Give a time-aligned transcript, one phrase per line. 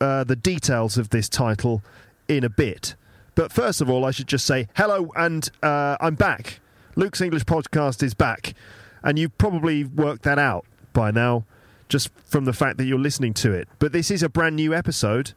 [0.00, 1.82] uh, the details of this title
[2.28, 2.94] in a bit.
[3.34, 6.60] But first of all, I should just say hello, and uh, I'm back.
[6.96, 8.54] Luke's English podcast is back,
[9.02, 11.44] and you've probably worked that out by now,
[11.88, 13.68] just from the fact that you're listening to it.
[13.78, 15.32] But this is a brand new episode,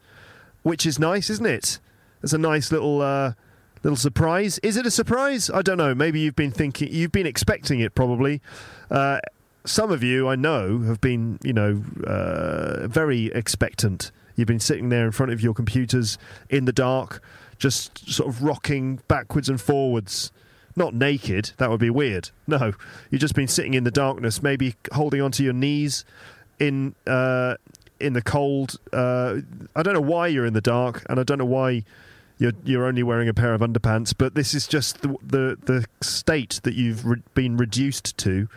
[0.64, 1.80] which is nice, isn't it?
[2.22, 3.34] It's a nice little uh,
[3.83, 4.59] little surprise.
[4.59, 5.50] Is it a surprise?
[5.50, 5.94] I don't know.
[5.95, 8.42] Maybe you've been thinking, you've been expecting it, probably.
[8.89, 9.20] Uh,
[9.66, 14.11] some of you, I know, have been, you know, uh, very expectant.
[14.36, 16.17] You've been sitting there in front of your computers
[16.50, 17.22] in the dark,
[17.58, 20.31] just sort of rocking backwards and forwards.
[20.75, 22.30] Not naked, that would be weird.
[22.45, 22.73] No,
[23.09, 26.05] you've just been sitting in the darkness, maybe holding onto your knees
[26.60, 27.55] in uh,
[27.99, 28.76] in the cold.
[28.93, 29.37] Uh,
[29.76, 31.83] I don't know why you're in the dark, and I don't know why
[32.37, 34.14] you're you're only wearing a pair of underpants.
[34.17, 38.48] But this is just the the, the state that you've re- been reduced to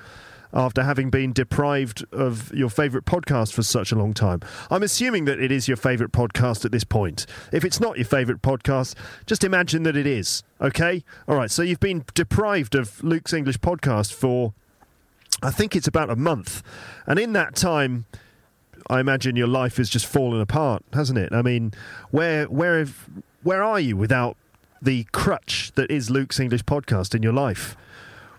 [0.52, 4.40] after having been deprived of your favourite podcast for such a long time.
[4.70, 7.26] I'm assuming that it is your favourite podcast at this point.
[7.52, 8.94] If it's not your favourite podcast,
[9.26, 10.42] just imagine that it is.
[10.60, 11.04] Okay?
[11.28, 14.52] All right, so you've been deprived of Luke's English podcast for,
[15.42, 16.62] I think it's about a month.
[17.06, 18.06] And in that time,
[18.88, 21.32] I imagine your life has just fallen apart, hasn't it?
[21.32, 21.72] I mean,
[22.10, 23.08] where, where, have,
[23.42, 24.36] where are you without
[24.82, 27.76] the crutch that is Luke's English podcast in your life?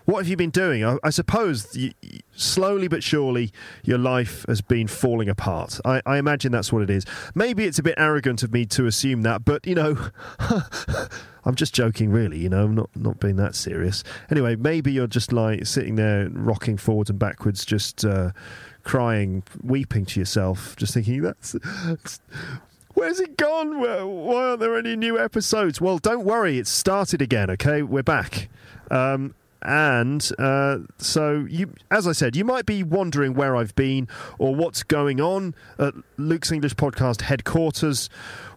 [0.04, 0.84] What have you been doing?
[0.84, 1.92] I, I suppose you,
[2.34, 3.52] slowly but surely
[3.84, 5.80] your life has been falling apart.
[5.84, 7.04] I, I, imagine that's what it is.
[7.36, 9.96] Maybe it's a bit arrogant of me to assume that, but you know,
[11.44, 12.38] I'm just joking, really.
[12.38, 14.02] You know, I'm not not being that serious.
[14.30, 18.32] Anyway, maybe you're just like sitting there rocking forwards and backwards, just uh,
[18.82, 21.54] crying, weeping to yourself, just thinking that's.
[23.02, 23.80] Where's it gone?
[23.80, 25.80] Why aren't there any new episodes?
[25.80, 27.50] Well, don't worry, it's started again.
[27.50, 28.48] Okay, we're back.
[28.92, 34.08] Um, and uh, so you as i said you might be wondering where i've been
[34.40, 38.10] or what's going on at luke's english podcast headquarters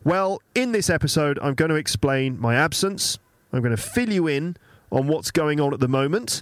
[0.04, 3.20] well in this episode i'm going to explain my absence
[3.54, 4.58] i'm going to fill you in
[4.92, 6.42] on what's going on at the moment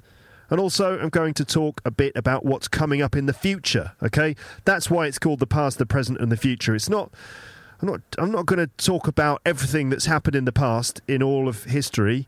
[0.50, 3.92] and also i'm going to talk a bit about what's coming up in the future
[4.02, 4.34] okay
[4.64, 7.12] that's why it's called the past the present and the future it's not
[7.84, 11.22] i'm not i'm not going to talk about everything that's happened in the past in
[11.22, 12.28] all of history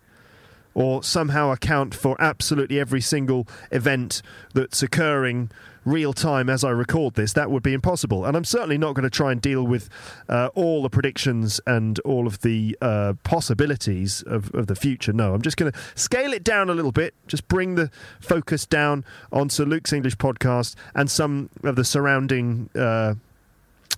[0.73, 4.21] or somehow account for absolutely every single event
[4.53, 5.49] that's occurring
[5.85, 8.25] real time as I record this, that would be impossible.
[8.25, 9.87] And I'm certainly not going to try and deal with
[10.27, 15.13] uh, all the predictions and all of the uh, possibilities of, of the future.
[15.13, 17.89] No, I'm just going to scale it down a little bit, just bring the
[18.19, 23.13] focus down onto Luke's English podcast and some of the surrounding uh,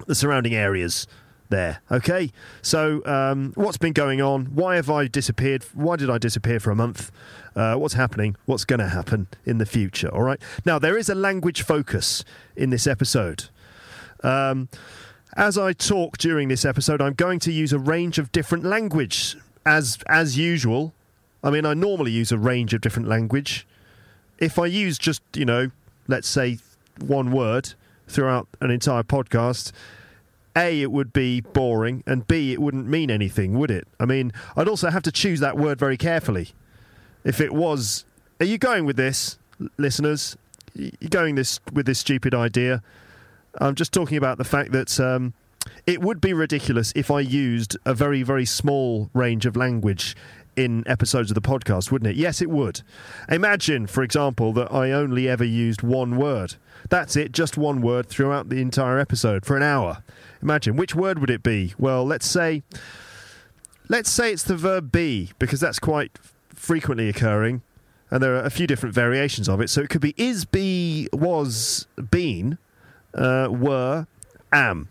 [0.06, 1.07] the surrounding areas
[1.50, 1.81] there.
[1.91, 2.31] Okay,
[2.62, 4.46] so um, what's been going on?
[4.47, 5.66] Why have I disappeared?
[5.73, 7.11] Why did I disappear for a month?
[7.55, 8.35] Uh, what's happening?
[8.46, 10.09] What's going to happen in the future?
[10.09, 10.41] All right.
[10.66, 12.23] Now there is a language focus
[12.55, 13.46] in this episode.
[14.23, 14.70] Um,
[15.35, 19.35] as I talk during this episode, I'm going to use a range of different language
[19.66, 20.94] as as usual.
[21.44, 23.67] I mean, I normally use a range of different language.
[24.40, 25.72] If I use just you know,
[26.08, 26.58] let's say
[26.99, 27.73] one word
[28.08, 29.72] throughout an entire podcast,
[30.58, 33.88] a, it would be boring, and B, it wouldn't mean anything, would it?
[34.00, 36.50] I mean, I'd also have to choose that word very carefully.
[37.24, 38.06] If it was,
[38.40, 39.38] are you going with this,
[39.78, 40.36] listeners?
[40.74, 42.82] You're going this with this stupid idea?
[43.59, 45.34] I'm just talking about the fact that um,
[45.86, 50.16] it would be ridiculous if I used a very, very small range of language
[50.56, 52.16] in episodes of the podcast, wouldn't it?
[52.16, 52.82] Yes, it would.
[53.30, 56.56] Imagine, for example, that I only ever used one word.
[56.90, 60.04] That's it, just one word throughout the entire episode for an hour.
[60.41, 61.73] Imagine, which word would it be?
[61.78, 62.63] Well, let's say
[63.89, 66.19] let's say it's the verb be because that's quite
[66.49, 67.61] frequently occurring
[68.09, 69.69] and there are a few different variations of it.
[69.69, 72.57] So it could be is, be, was, been,
[73.13, 74.07] uh, were,
[74.51, 74.87] am,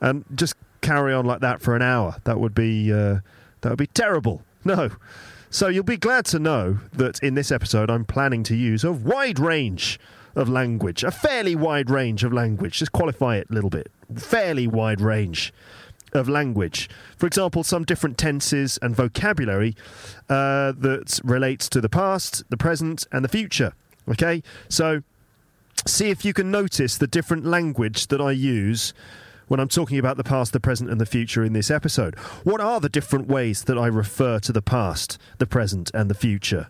[0.00, 2.16] and just carry on like that for an hour.
[2.24, 3.20] That would be uh,
[3.60, 4.42] that would be terrible.
[4.66, 4.92] No.
[5.50, 8.90] So you'll be glad to know that in this episode I'm planning to use a
[8.90, 10.00] wide range
[10.34, 12.78] of language, a fairly wide range of language.
[12.78, 13.92] Just qualify it a little bit.
[14.20, 15.52] Fairly wide range
[16.12, 16.88] of language.
[17.16, 19.74] For example, some different tenses and vocabulary
[20.28, 23.72] uh, that relates to the past, the present, and the future.
[24.08, 25.02] Okay, so
[25.86, 28.94] see if you can notice the different language that I use
[29.48, 32.14] when I'm talking about the past, the present, and the future in this episode.
[32.44, 36.14] What are the different ways that I refer to the past, the present, and the
[36.14, 36.68] future?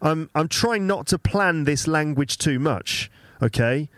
[0.00, 3.10] I'm, I'm trying not to plan this language too much,
[3.42, 3.88] okay?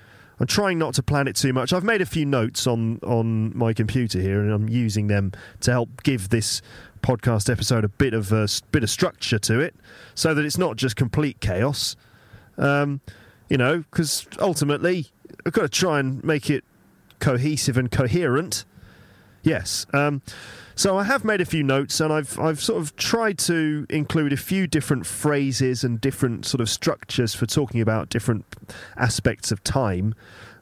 [0.41, 1.73] I'm trying not to plan it too much.
[1.73, 5.71] I've made a few notes on, on my computer here, and I'm using them to
[5.71, 6.63] help give this
[7.03, 9.75] podcast episode a bit of a bit of structure to it,
[10.15, 11.95] so that it's not just complete chaos.
[12.57, 13.01] Um,
[13.49, 15.09] you know, because ultimately
[15.45, 16.65] I've got to try and make it
[17.19, 18.65] cohesive and coherent.
[19.43, 19.87] Yes.
[19.93, 20.23] Um,
[20.81, 24.33] so I have made a few notes, and I've I've sort of tried to include
[24.33, 28.47] a few different phrases and different sort of structures for talking about different
[28.97, 30.15] aspects of time.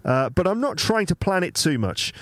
[0.04, 2.12] Uh, but I'm not trying to plan it too much.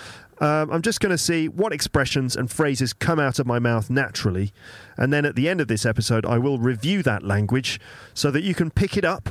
[0.40, 3.88] Um, I'm just going to see what expressions and phrases come out of my mouth
[3.88, 4.52] naturally,
[4.98, 7.80] and then at the end of this episode, I will review that language
[8.12, 9.30] so that you can pick it up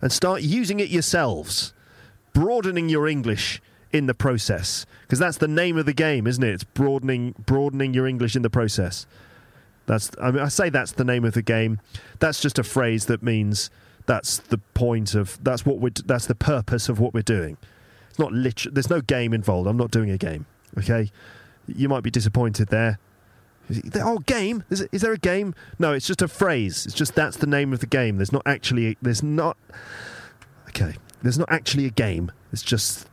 [0.00, 1.74] and start using it yourselves,
[2.32, 3.60] broadening your English
[3.92, 6.52] in the process because that's the name of the game, isn't it?
[6.52, 9.06] It's broadening broadening your English in the process.
[9.86, 11.80] That's I mean I say that's the name of the game.
[12.18, 13.70] That's just a phrase that means
[14.06, 17.56] that's the point of that's what we that's the purpose of what we're doing.
[18.10, 18.74] It's not literal.
[18.74, 19.68] There's no game involved.
[19.68, 20.46] I'm not doing a game.
[20.78, 21.10] Okay,
[21.66, 22.98] you might be disappointed there.
[23.96, 24.64] Oh, game?
[24.70, 25.54] Is, it, is there a game?
[25.78, 26.84] No, it's just a phrase.
[26.84, 28.16] It's just that's the name of the game.
[28.16, 28.96] There's not actually.
[29.00, 29.56] There's not.
[30.68, 32.32] Okay, there's not actually a game.
[32.52, 33.06] It's just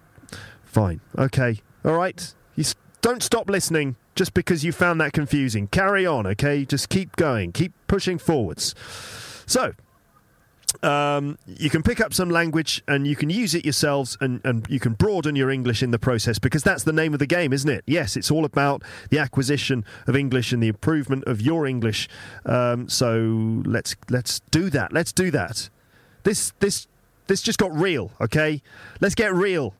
[0.70, 1.02] Fine.
[1.18, 1.62] Okay.
[1.84, 2.34] All right.
[2.56, 5.68] You s- don't stop listening just because you found that confusing.
[5.68, 6.64] Carry on, okay?
[6.64, 7.52] Just keep going.
[7.52, 8.76] Keep pushing forwards.
[9.48, 9.74] So,
[10.84, 14.68] um, you can pick up some language and you can use it yourselves and, and
[14.70, 17.52] you can broaden your English in the process because that's the name of the game,
[17.52, 17.84] isn't it?
[17.88, 22.08] Yes, it's all about the acquisition of English and the improvement of your English.
[22.46, 24.94] Um, so let's let's do that.
[24.94, 25.72] Let's do that.
[26.22, 26.88] This this
[27.26, 28.62] this just got real, okay?
[29.02, 29.74] Let's get real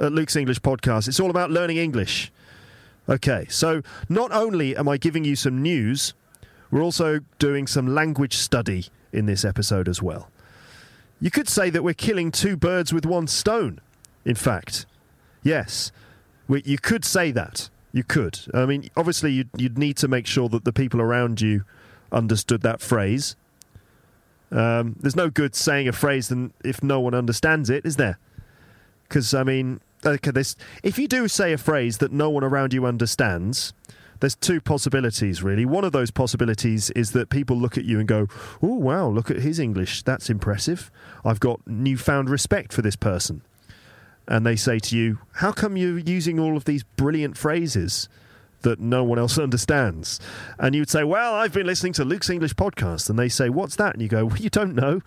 [0.00, 1.08] at Luke's English podcast.
[1.08, 2.32] It's all about learning English.
[3.08, 6.14] Okay, so not only am I giving you some news,
[6.70, 10.30] we're also doing some language study in this episode as well.
[11.20, 13.80] You could say that we're killing two birds with one stone,
[14.24, 14.86] in fact.
[15.42, 15.90] Yes,
[16.46, 17.70] we, you could say that.
[17.92, 18.40] You could.
[18.52, 21.64] I mean, obviously, you'd, you'd need to make sure that the people around you
[22.12, 23.34] understood that phrase.
[24.50, 28.18] Um, there's no good saying a phrase than if no one understands it, is there?
[29.08, 32.72] Because I mean, okay, this if you do say a phrase that no one around
[32.72, 33.72] you understands,
[34.20, 35.64] there's two possibilities really.
[35.64, 38.28] One of those possibilities is that people look at you and go,
[38.62, 40.02] "Oh wow, look at his English.
[40.02, 40.90] That's impressive.
[41.24, 43.42] I've got newfound respect for this person."
[44.26, 48.08] And they say to you, "How come you're using all of these brilliant phrases?"
[48.62, 50.18] That no one else understands.
[50.58, 53.08] And you'd say, Well, I've been listening to Luke's English podcast.
[53.08, 53.92] And they say, What's that?
[53.92, 55.00] And you go, Well, you don't know.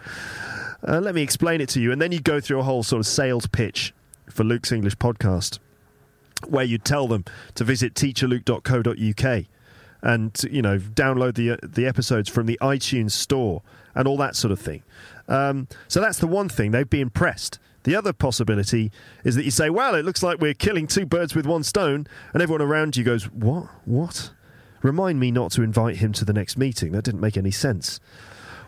[0.87, 1.91] Uh, let me explain it to you.
[1.91, 3.93] And then you go through a whole sort of sales pitch
[4.31, 5.59] for Luke's English podcast,
[6.47, 9.45] where you tell them to visit teacherluke.co.uk
[10.03, 13.61] and you know download the the episodes from the iTunes store
[13.93, 14.83] and all that sort of thing.
[15.27, 17.59] Um, so that's the one thing they'd be impressed.
[17.83, 18.91] The other possibility
[19.23, 22.07] is that you say, "Well, it looks like we're killing two birds with one stone,"
[22.33, 23.69] and everyone around you goes, "What?
[23.85, 24.31] What?"
[24.81, 26.91] Remind me not to invite him to the next meeting.
[26.91, 27.99] That didn't make any sense.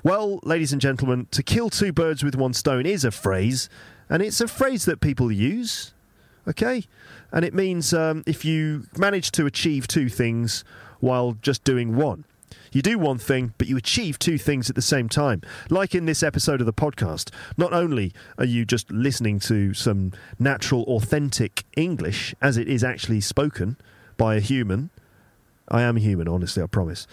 [0.03, 3.69] Well, ladies and gentlemen, to kill two birds with one stone is a phrase,
[4.13, 5.91] and it's a phrase that people use.
[6.47, 6.83] Okay?
[7.31, 10.63] And it means um, if you manage to achieve two things
[10.99, 12.23] while just doing one.
[12.71, 15.41] You do one thing, but you achieve two things at the same time.
[15.71, 20.11] Like in this episode of the podcast, not only are you just listening to some
[20.37, 23.77] natural, authentic English as it is actually spoken
[24.15, 24.91] by a human,
[25.69, 27.07] I am a human, honestly, I promise.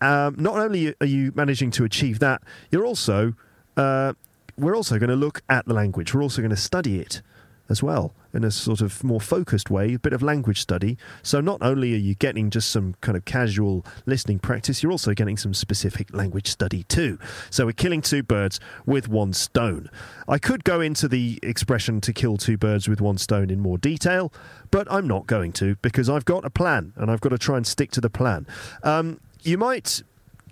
[0.00, 2.40] Um, not only are you managing to achieve that,
[2.70, 3.34] you're also
[3.76, 4.14] uh,
[4.56, 6.14] we're also going to look at the language.
[6.14, 7.22] We're also going to study it
[7.68, 10.98] as well in a sort of more focused way, a bit of language study.
[11.22, 15.14] So not only are you getting just some kind of casual listening practice, you're also
[15.14, 17.18] getting some specific language study too.
[17.50, 19.88] So we're killing two birds with one stone.
[20.28, 23.78] I could go into the expression to kill two birds with one stone in more
[23.78, 24.32] detail,
[24.70, 27.56] but I'm not going to because I've got a plan and I've got to try
[27.56, 28.46] and stick to the plan.
[28.82, 30.02] Um, you might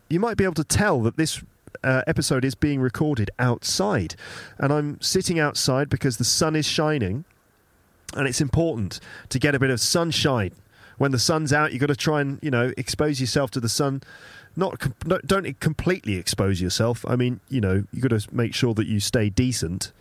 [0.08, 1.42] you might be able to tell that this
[1.82, 4.14] uh, episode is being recorded outside.
[4.58, 7.24] And I'm sitting outside because the sun is shining.
[8.14, 9.00] And it's important
[9.30, 10.52] to get a bit of sunshine.
[10.98, 13.68] When the sun's out, you've got to try and, you know, expose yourself to the
[13.68, 14.02] sun.
[14.54, 17.04] Not, not don't completely expose yourself.
[17.08, 19.92] I mean, you know, you've got to make sure that you stay decent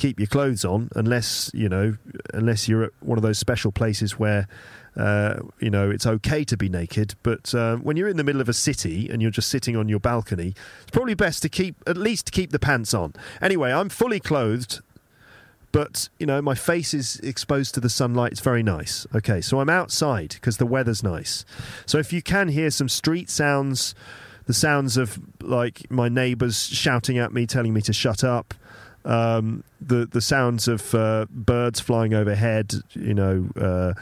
[0.00, 1.94] keep your clothes on unless you know
[2.32, 4.48] unless you're at one of those special places where
[5.00, 8.42] uh, you know, it's okay to be naked, but uh, when you're in the middle
[8.42, 11.74] of a city and you're just sitting on your balcony, it's probably best to keep
[11.86, 13.14] at least keep the pants on.
[13.40, 14.80] Anyway, I'm fully clothed,
[15.72, 18.32] but you know, my face is exposed to the sunlight.
[18.32, 19.06] It's very nice.
[19.14, 21.46] Okay, so I'm outside because the weather's nice.
[21.86, 23.94] So if you can hear some street sounds,
[24.44, 28.52] the sounds of like my neighbours shouting at me, telling me to shut up.
[29.02, 33.94] Um, the the sounds of uh, birds flying overhead, you know, uh,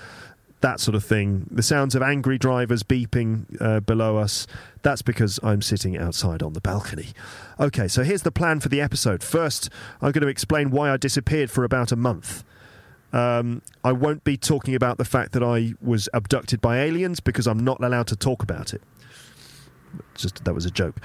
[0.60, 1.46] that sort of thing.
[1.50, 4.46] The sounds of angry drivers beeping uh, below us.
[4.82, 7.08] That's because I'm sitting outside on the balcony.
[7.60, 9.22] Okay, so here's the plan for the episode.
[9.22, 12.44] First, I'm going to explain why I disappeared for about a month.
[13.12, 17.46] Um, I won't be talking about the fact that I was abducted by aliens because
[17.46, 18.82] I'm not allowed to talk about it.
[20.14, 21.00] Just that was a joke.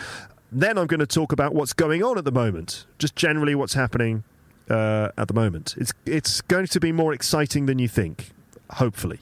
[0.51, 3.73] Then I'm going to talk about what's going on at the moment, just generally what's
[3.73, 4.23] happening
[4.69, 5.75] uh, at the moment.
[5.77, 8.31] It's it's going to be more exciting than you think
[8.73, 9.19] hopefully.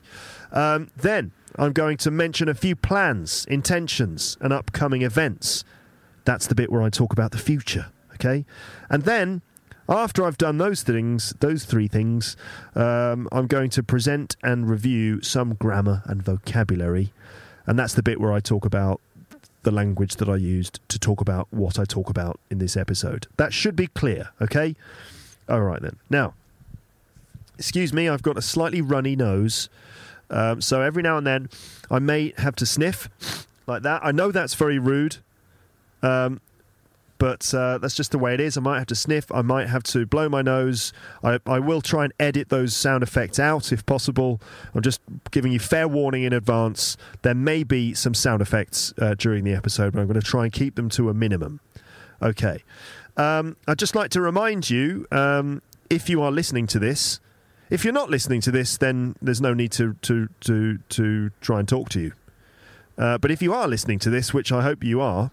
[0.51, 5.63] Um, then I'm going to mention a few plans, intentions, and upcoming events.
[6.25, 8.45] That's the bit where I talk about the future, okay?
[8.89, 9.41] And then,
[9.89, 12.37] after I've done those things, those three things,
[12.75, 17.11] um, I'm going to present and review some grammar and vocabulary.
[17.65, 19.01] And that's the bit where I talk about
[19.63, 23.27] the language that I used to talk about what I talk about in this episode.
[23.37, 24.75] That should be clear, okay?
[25.49, 25.97] All right, then.
[26.09, 26.33] Now,
[27.61, 29.69] excuse me, I've got a slightly runny nose.
[30.31, 31.47] Um, so every now and then
[31.91, 33.07] I may have to sniff
[33.67, 34.03] like that.
[34.03, 35.17] I know that's very rude,
[36.01, 36.41] um,
[37.19, 38.57] but uh, that's just the way it is.
[38.57, 39.31] I might have to sniff.
[39.31, 40.91] I might have to blow my nose.
[41.23, 44.41] I, I will try and edit those sound effects out if possible.
[44.73, 44.99] I'm just
[45.29, 46.97] giving you fair warning in advance.
[47.21, 50.45] There may be some sound effects uh, during the episode, but I'm going to try
[50.45, 51.59] and keep them to a minimum.
[52.23, 52.63] Okay.
[53.17, 57.19] Um, I'd just like to remind you um, if you are listening to this,
[57.71, 61.59] if you're not listening to this, then there's no need to to to to try
[61.59, 62.11] and talk to you.
[62.97, 65.31] Uh, but if you are listening to this, which I hope you are,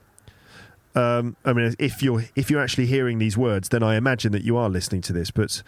[0.95, 4.45] um, I mean, if you're if you're actually hearing these words, then I imagine that
[4.45, 5.33] you are listening to this.
[5.33, 5.65] But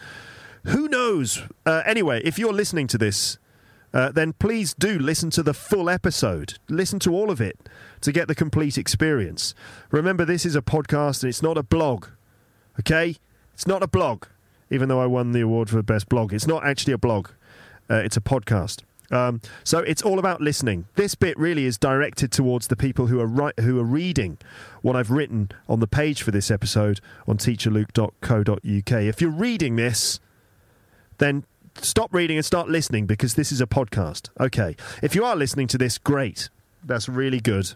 [0.65, 1.43] who knows?
[1.67, 3.39] Uh, anyway, if you're listening to this,
[3.93, 6.55] uh, then please do listen to the full episode.
[6.69, 7.59] Listen to all of it
[8.01, 9.57] to get the complete experience.
[9.91, 12.07] Remember, this is a podcast and it's not a blog.
[12.79, 13.17] Okay,
[13.55, 14.27] it's not a blog
[14.71, 16.33] even though I won the award for best blog.
[16.33, 17.29] It's not actually a blog,
[17.91, 18.83] uh, it's a podcast.
[19.11, 20.87] Um, so it's all about listening.
[20.95, 24.39] This bit really is directed towards the people who are ri- who are reading
[24.83, 29.03] what I've written on the page for this episode on teacherluke.co.uk.
[29.03, 30.21] If you're reading this,
[31.19, 31.45] then
[31.83, 34.29] stop reading and start listening because this is a podcast.
[34.39, 34.77] Okay.
[35.03, 36.49] If you are listening to this, great.
[36.85, 37.75] That's really good.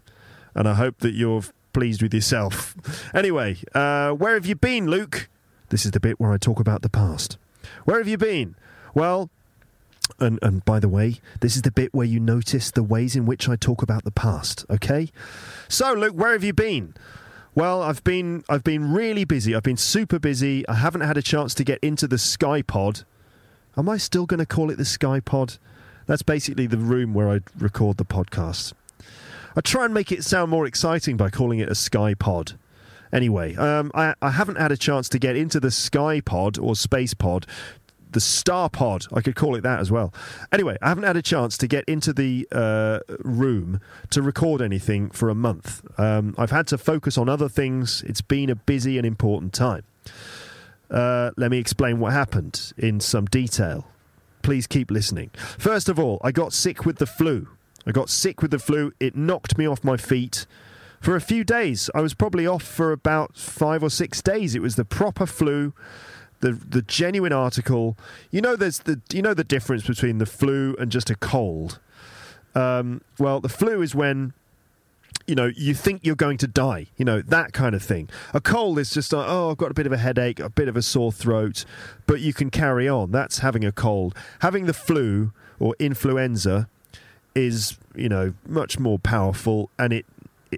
[0.54, 2.76] And I hope that you're pleased with yourself.
[3.14, 5.28] Anyway, uh, where have you been, Luke?
[5.68, 7.38] This is the bit where I talk about the past.
[7.85, 8.54] Where have you been?
[8.94, 9.30] Well,
[10.21, 13.26] and, and by the way, this is the bit where you notice the ways in
[13.26, 15.09] which I talk about the past, okay?
[15.68, 16.94] So, Luke, where have you been?
[17.54, 19.54] Well, I've been I've been really busy.
[19.54, 20.66] I've been super busy.
[20.68, 23.04] I haven't had a chance to get into the Skypod.
[23.76, 25.59] Am I still going to call it the Skypod?
[26.06, 28.73] That's basically the room where I record the podcast.
[29.56, 32.54] I try and make it sound more exciting by calling it a Skypod.
[33.14, 36.75] Anyway, um, I, I haven't had a chance to get into the Sky Pod or
[36.75, 37.47] Space Pod
[38.14, 39.06] the Star Pod.
[39.12, 40.14] I could call it that as well.
[40.52, 43.80] Anyway, I haven't had a chance to get into the uh, room
[44.11, 45.83] to record anything for a month.
[45.99, 48.02] Um, I've had to focus on other things.
[48.06, 49.83] It's been a busy and important time.
[50.90, 53.88] Uh, let me explain what happened in some detail.
[54.42, 55.30] Please keep listening.
[55.59, 57.49] First of all, I got sick with the flu.
[57.87, 58.92] I got sick with the flu.
[59.00, 60.47] It knocked me off my feet
[61.04, 61.90] for a few days.
[61.94, 64.54] I was probably off for about five or six days.
[64.54, 65.75] It was the proper flu,
[66.40, 67.96] the the genuine article.
[68.30, 71.78] You know, there's the you know the difference between the flu and just a cold.
[72.54, 74.32] Um, well, the flu is when
[75.26, 78.11] you know, you think you're going to die, you know, that kind of thing.
[78.34, 80.68] A cold is just like, oh, I've got a bit of a headache, a bit
[80.68, 81.64] of a sore throat,
[82.06, 83.11] but you can carry on.
[83.11, 84.14] That's having a cold.
[84.40, 86.68] Having the flu or influenza
[87.34, 90.04] is, you know, much more powerful and it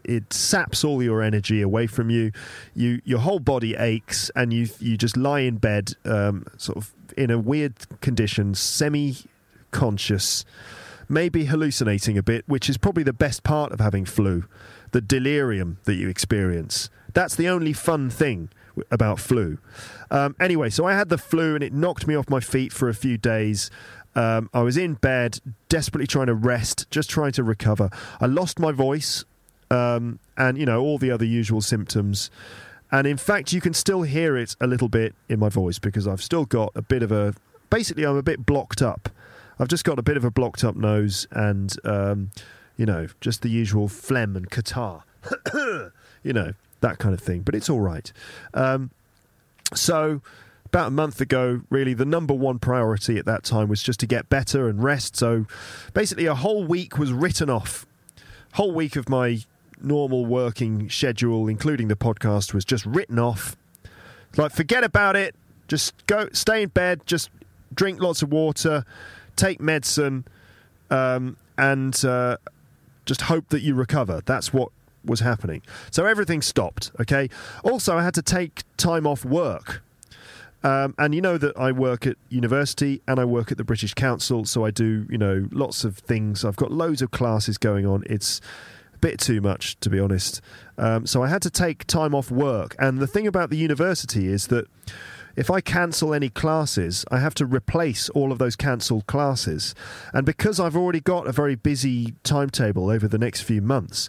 [0.04, 2.32] it saps all your energy away from you.
[2.74, 6.92] You your whole body aches, and you you just lie in bed, um, sort of
[7.16, 9.16] in a weird condition, semi
[9.70, 10.44] conscious,
[11.08, 14.44] maybe hallucinating a bit, which is probably the best part of having flu,
[14.92, 16.90] the delirium that you experience.
[17.12, 18.50] That's the only fun thing
[18.90, 19.58] about flu.
[20.10, 22.88] Um, anyway, so I had the flu, and it knocked me off my feet for
[22.88, 23.70] a few days.
[24.14, 27.90] Um, I was in bed, desperately trying to rest, just trying to recover.
[28.20, 29.24] I lost my voice,
[29.70, 32.30] um, and you know all the other usual symptoms.
[32.92, 36.06] And in fact, you can still hear it a little bit in my voice because
[36.06, 37.34] I've still got a bit of a.
[37.68, 39.08] Basically, I'm a bit blocked up.
[39.58, 42.30] I've just got a bit of a blocked up nose and, um,
[42.76, 45.02] you know, just the usual phlegm and catarrh.
[46.22, 47.40] you know, that kind of thing.
[47.40, 48.12] But it's all right.
[48.52, 48.90] Um,
[49.74, 50.20] so
[50.66, 54.06] about a month ago, really, the number one priority at that time was just to
[54.06, 55.16] get better and rest.
[55.16, 55.46] So
[55.94, 57.86] basically, a whole week was written off.
[58.52, 59.40] Whole week of my
[59.86, 63.56] normal working schedule, including the podcast, was just written off.
[64.36, 65.34] Like, forget about it.
[65.68, 67.30] Just go, stay in bed, just
[67.74, 68.84] drink lots of water,
[69.34, 70.26] take medicine,
[70.90, 72.36] um, and uh,
[73.06, 74.20] just hope that you recover.
[74.24, 74.70] That's what
[75.04, 75.62] was happening.
[75.90, 77.30] So everything stopped, okay?
[77.64, 79.82] Also, I had to take time off work
[80.66, 83.94] um, and you know that I work at university and I work at the British
[83.94, 86.44] Council, so I do, you know, lots of things.
[86.44, 88.02] I've got loads of classes going on.
[88.06, 88.40] It's
[88.96, 90.40] a bit too much, to be honest.
[90.78, 92.74] Um, so I had to take time off work.
[92.78, 94.66] And the thing about the university is that
[95.36, 99.74] if I cancel any classes, I have to replace all of those cancelled classes.
[100.14, 104.08] And because I've already got a very busy timetable over the next few months,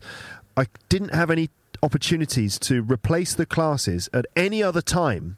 [0.56, 1.50] I didn't have any
[1.84, 5.38] opportunities to replace the classes at any other time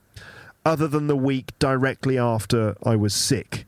[0.64, 3.66] other than the week directly after I was sick.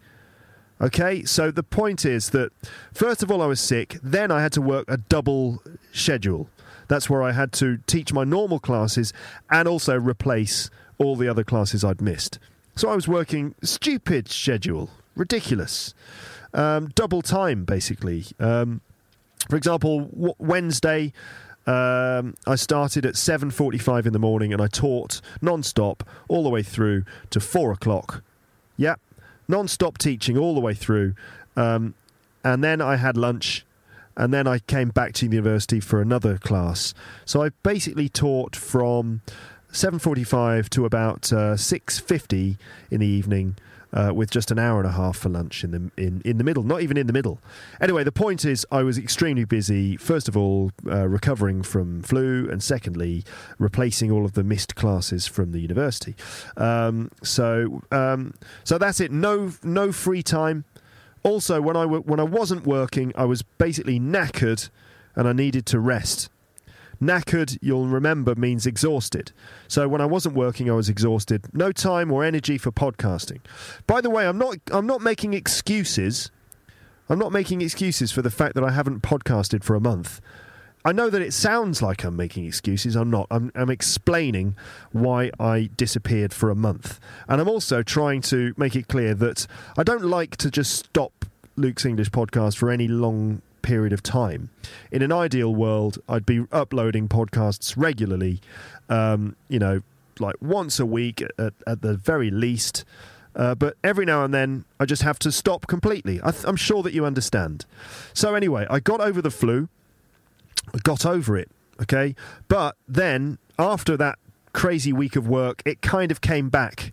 [0.82, 2.52] Okay, so the point is that
[2.92, 5.62] first of all, I was sick, then I had to work a double
[5.94, 6.50] schedule.
[6.88, 9.14] That's where I had to teach my normal classes
[9.52, 12.40] and also replace all the other classes I'd missed.
[12.76, 15.94] So I was working stupid schedule, ridiculous,
[16.54, 18.26] um, double time basically.
[18.40, 18.82] Um,
[19.50, 21.14] for example, Wednesday
[21.68, 26.64] um, I started at 7.45 in the morning and I taught non-stop all the way
[26.64, 28.24] through to 4 o'clock.
[28.78, 28.96] Yeah,
[29.52, 31.14] non-stop teaching all the way through.
[31.56, 31.94] Um,
[32.44, 33.66] and then I had lunch
[34.18, 36.94] and then I came back to university for another class.
[37.26, 39.22] So I basically taught from
[39.72, 42.58] 7.45 to about uh, 6.50
[42.90, 43.58] in the evening
[43.94, 46.44] uh, with just an hour and a half for lunch in the in, in the
[46.44, 47.40] middle, not even in the middle.
[47.80, 49.98] Anyway, the point is, I was extremely busy.
[49.98, 53.24] First of all, uh, recovering from flu, and secondly,
[53.60, 56.16] replacing all of the missed classes from the university.
[56.58, 59.12] Um, so um, so that's it.
[59.12, 60.66] No no free time.
[61.24, 64.70] Also, when I w- when I wasn't working, I was basically knackered,
[65.16, 66.30] and I needed to rest.
[67.02, 69.32] Knackered, you'll remember, means exhausted.
[69.68, 71.46] So when I wasn't working, I was exhausted.
[71.54, 73.40] No time or energy for podcasting.
[73.88, 76.30] By the way, I'm not I'm not making excuses.
[77.10, 80.22] I'm not making excuses for the fact that I haven't podcasted for a month.
[80.84, 82.96] I know that it sounds like I'm making excuses.
[82.96, 83.28] I'm not.
[83.30, 84.56] I'm, I'm, explaining
[84.92, 87.00] why I disappeared for a month.
[87.28, 89.46] And I'm also trying to make it clear that
[89.78, 94.50] I don't like to just stop Luke's English podcast for any long period of time.
[94.92, 98.42] In an ideal world, I'd be uploading podcasts regularly,
[98.90, 99.82] um, you know,
[100.20, 102.86] like once a week at, at the very least.
[103.36, 106.20] Uh, but every now and then, I just have to stop completely.
[106.22, 107.66] I am sure that you understand.
[108.14, 109.70] So, anyway, I got over the flu,
[110.74, 111.50] I got over it,
[111.82, 112.16] okay?
[112.50, 114.20] But then, after that
[114.54, 116.92] crazy week of work, it kind of came back.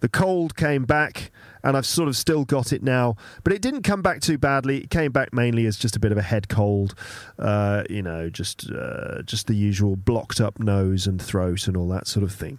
[0.00, 1.30] The cold came back
[1.62, 3.16] and I've sort of still got it now.
[3.44, 4.78] But it didn't come back too badly.
[4.78, 6.94] It came back mainly as just a bit of a head cold,
[7.38, 11.88] uh, you know, just uh, just the usual blocked up nose and throat and all
[11.88, 12.58] that sort of thing.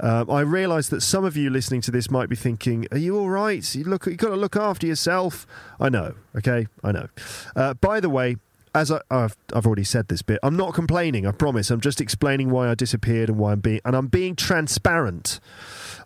[0.00, 3.18] Um, I realise that some of you listening to this might be thinking, "Are you
[3.18, 3.74] all right?
[3.74, 5.46] You look, you got to look after yourself."
[5.80, 7.08] I know, okay, I know.
[7.56, 8.36] Uh, by the way,
[8.78, 11.26] as I, have I've already said this bit, I'm not complaining.
[11.26, 11.70] I promise.
[11.70, 15.40] I'm just explaining why I disappeared and why I'm being, and I'm being transparent.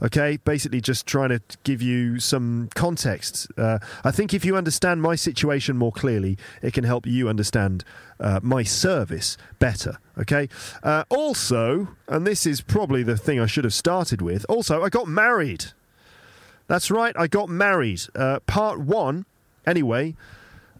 [0.00, 3.46] Okay, basically just trying to give you some context.
[3.56, 7.84] Uh, I think if you understand my situation more clearly, it can help you understand
[8.18, 9.98] uh, my service better.
[10.18, 10.48] Okay.
[10.82, 14.46] Uh, also, and this is probably the thing I should have started with.
[14.48, 15.66] Also, I got married.
[16.68, 18.02] That's right, I got married.
[18.14, 19.26] Uh, part one,
[19.66, 20.14] anyway,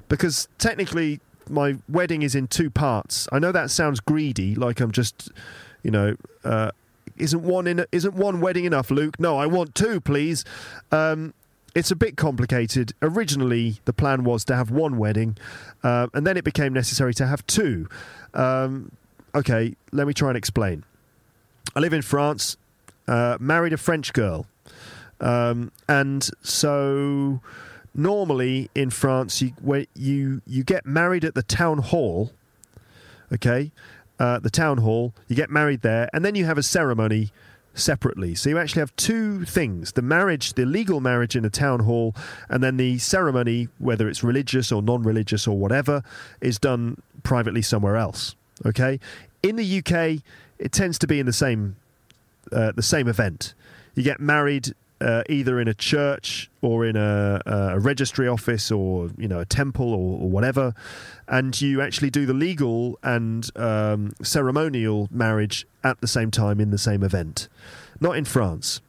[0.08, 1.20] because technically
[1.52, 3.28] my wedding is in two parts.
[3.30, 5.30] I know that sounds greedy, like I'm just,
[5.82, 6.70] you know, uh,
[7.16, 9.20] isn't one in isn't one wedding enough, Luke?
[9.20, 10.44] No, I want two, please.
[10.90, 11.34] Um,
[11.74, 12.92] it's a bit complicated.
[13.00, 15.36] Originally, the plan was to have one wedding,
[15.82, 17.88] uh, and then it became necessary to have two.
[18.34, 18.92] Um,
[19.34, 20.84] okay, let me try and explain.
[21.74, 22.56] I live in France,
[23.08, 24.46] uh, married a French girl,
[25.20, 27.40] um, and so
[27.94, 29.52] normally in France, you
[29.94, 32.32] you you get married at the town hall.
[33.32, 33.72] Okay,
[34.18, 35.14] uh, the town hall.
[35.28, 37.32] You get married there, and then you have a ceremony
[37.74, 38.34] separately.
[38.34, 42.14] So you actually have two things the marriage, the legal marriage in a town hall,
[42.48, 46.02] and then the ceremony, whether it's religious or non religious or whatever,
[46.40, 48.34] is done privately somewhere else.
[48.66, 49.00] Okay?
[49.42, 50.22] In the UK,
[50.58, 51.76] it tends to be in the same,
[52.52, 53.54] uh, the same event.
[53.94, 59.10] You get married uh, either in a church or in a, a, registry office or
[59.18, 60.74] you know a temple or, or whatever,
[61.28, 66.70] and you actually do the legal and um, ceremonial marriage at the same time in
[66.70, 67.48] the same event.
[68.00, 68.80] Not in France.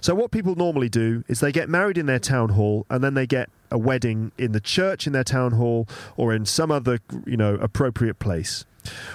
[0.00, 3.14] So what people normally do is they get married in their town hall and then
[3.14, 6.98] they get a wedding in the church in their town hall or in some other
[7.26, 8.66] you know appropriate place.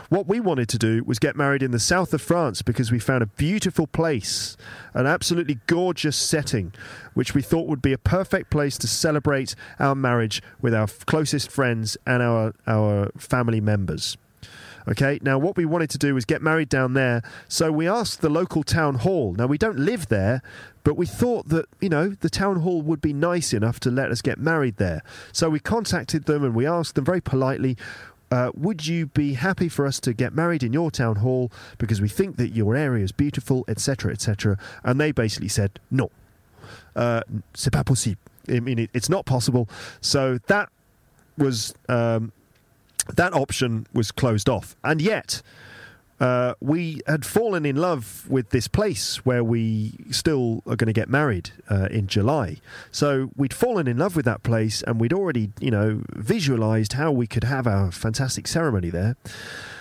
[0.10, 3.00] What we wanted to do was get married in the south of France because we
[3.00, 4.58] found a beautiful place,
[4.94, 6.74] an absolutely gorgeous setting,
[7.14, 11.52] which we thought would be a perfect place to celebrate our marriage with our closest
[11.52, 14.18] friends and our, our family members.
[14.90, 18.22] Okay, now what we wanted to do was get married down there, so we asked
[18.22, 19.34] the local town hall.
[19.34, 20.42] Now we don't live there,
[20.86, 24.12] but we thought that, you know, the town hall would be nice enough to let
[24.12, 25.02] us get married there.
[25.34, 27.76] So we contacted them and we asked them very politely,
[28.32, 32.02] uh, would you be happy for us to get married in your town hall because
[32.02, 34.58] we think that your area is beautiful, etc., etc.?
[34.84, 36.12] And they basically said, no,
[36.96, 37.22] uh,
[37.54, 38.18] c'est pas possible.
[38.50, 39.70] I mean, it, it's not possible.
[40.02, 40.70] So that
[41.38, 42.32] was um,
[43.16, 45.42] that option was closed off, and yet
[46.20, 50.94] uh, we had fallen in love with this place where we still are going to
[50.94, 52.58] get married uh, in July.
[52.92, 57.12] So we'd fallen in love with that place and we'd already, you know, visualized how
[57.12, 59.16] we could have our fantastic ceremony there.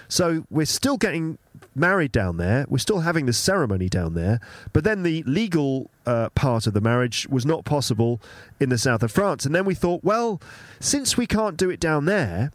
[0.08, 1.38] So we're still getting
[1.74, 2.66] married down there.
[2.68, 4.40] We're still having the ceremony down there.
[4.72, 8.20] But then the legal uh, part of the marriage was not possible
[8.60, 9.46] in the south of France.
[9.46, 10.40] And then we thought, well,
[10.80, 12.52] since we can't do it down there,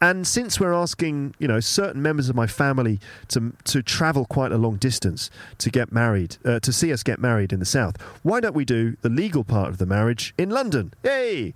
[0.00, 4.52] and since we're asking, you know, certain members of my family to to travel quite
[4.52, 8.00] a long distance to get married, uh, to see us get married in the south,
[8.22, 10.92] why don't we do the legal part of the marriage in London?
[11.02, 11.54] Yay!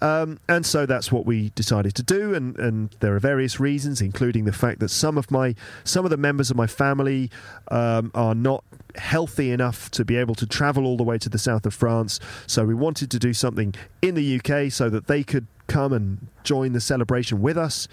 [0.00, 2.34] Um, and so that's what we decided to do.
[2.34, 6.10] And and there are various reasons, including the fact that some of my some of
[6.10, 7.30] the members of my family
[7.68, 8.64] um, are not
[8.96, 12.20] healthy enough to be able to travel all the way to the south of France.
[12.46, 16.26] So we wanted to do something in the UK so that they could come and
[16.44, 17.88] join the celebration with us.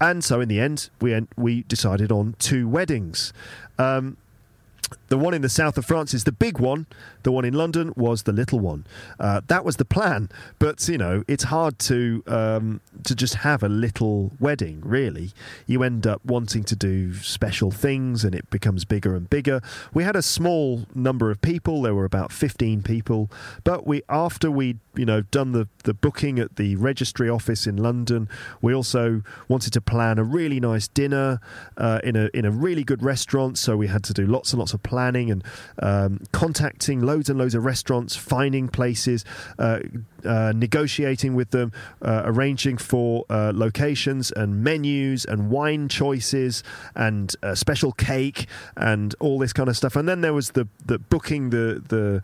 [0.00, 3.32] And so in the end, we we decided on two weddings.
[3.78, 4.16] Um,
[5.08, 6.86] the one in the south of France is the big one.
[7.22, 8.86] The one in London was the little one.
[9.18, 10.28] Uh, that was the plan.
[10.58, 14.80] But you know, it's hard to um, to just have a little wedding.
[14.84, 15.32] Really,
[15.66, 19.60] you end up wanting to do special things, and it becomes bigger and bigger.
[19.92, 21.82] We had a small number of people.
[21.82, 23.30] There were about fifteen people.
[23.64, 27.76] But we, after we you know done the the booking at the registry office in
[27.76, 28.28] London,
[28.62, 31.40] we also wanted to plan a really nice dinner
[31.76, 33.58] uh, in a in a really good restaurant.
[33.58, 35.44] So we had to do lots and lots of planning and
[35.80, 39.24] um, contacting loads and loads of restaurants, finding places,
[39.58, 39.80] uh,
[40.24, 46.62] uh, negotiating with them, uh, arranging for uh, locations and menus and wine choices
[46.94, 49.96] and special cake and all this kind of stuff.
[49.96, 52.22] And then there was the, the booking the the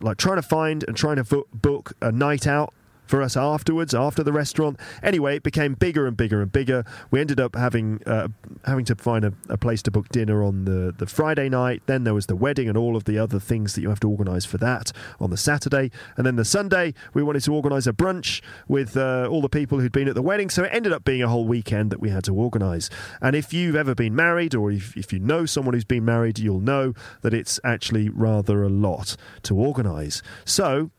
[0.00, 2.72] like trying to find and trying to book a night out
[3.08, 4.78] for us afterwards, after the restaurant.
[5.02, 6.84] Anyway, it became bigger and bigger and bigger.
[7.10, 8.28] We ended up having uh,
[8.64, 11.82] having to find a, a, place to book dinner on the, the Friday night.
[11.86, 14.08] Then there was the wedding and all of the other things that you have to
[14.08, 15.90] organise for that on the Saturday.
[16.16, 19.80] And then the Sunday, we wanted to organise a brunch with uh, all the people
[19.80, 20.50] who'd been at the wedding.
[20.50, 22.90] So it ended up being a whole weekend that we had to organise.
[23.20, 26.38] And if you've ever been married or if, if you know someone who's been married,
[26.38, 30.22] you'll know that it's actually rather a lot to organise.
[30.44, 30.90] So,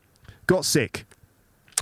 [0.46, 1.06] got sick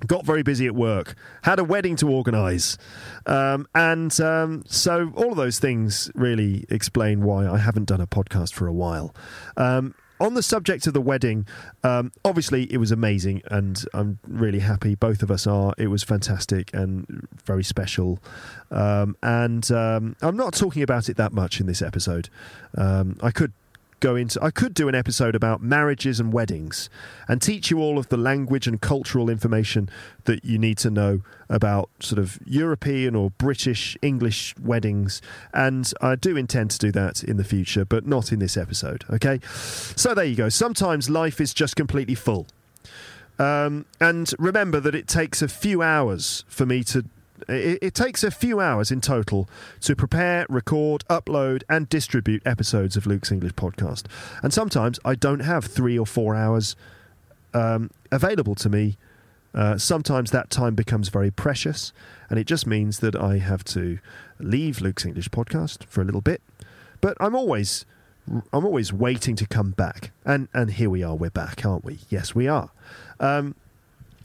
[0.07, 2.79] got very busy at work, had a wedding to organise.
[3.27, 8.07] Um, and um, so all of those things really explain why I haven't done a
[8.07, 9.15] podcast for a while.
[9.57, 11.47] Um, on the subject of the wedding,
[11.85, 14.97] um, obviously it was amazing, and I'm really happy.
[14.97, 15.75] Both of us are.
[15.79, 18.19] It was fantastic and very special.
[18.73, 22.31] Um, and um, I'm not talking about it that much in this episode.
[22.77, 23.53] I could
[24.01, 24.43] go into.
[24.43, 26.89] I could do an episode about marriages and weddings
[27.27, 29.89] and teach you all of the language and cultural information
[30.25, 35.23] that you need to know about sort of European or British English weddings.
[35.53, 39.05] And I do intend to do that in the future, but not in this episode.
[39.11, 39.41] Okay.
[39.97, 40.49] So there you go.
[40.49, 42.47] Sometimes life is just completely full.
[43.39, 47.05] Um, and remember that it takes a few hours for me to
[47.49, 49.49] it, it, takes a few hours in total
[49.81, 54.05] to prepare, record, upload, and distribute episodes of Luke's English podcast.
[54.43, 56.77] And sometimes I don't have three or four hours
[57.55, 58.99] um, available to me.
[59.55, 61.93] Uh, sometimes that time becomes very precious,
[62.29, 63.99] and it just means that I have to
[64.39, 66.43] leave Luke's English podcast for a little bit.
[67.01, 67.87] But I'm always,
[68.53, 71.15] I'm always waiting to come back, and and here we are.
[71.15, 72.01] We're back, aren't we?
[72.11, 72.71] Yes, we are.
[73.19, 73.55] Um,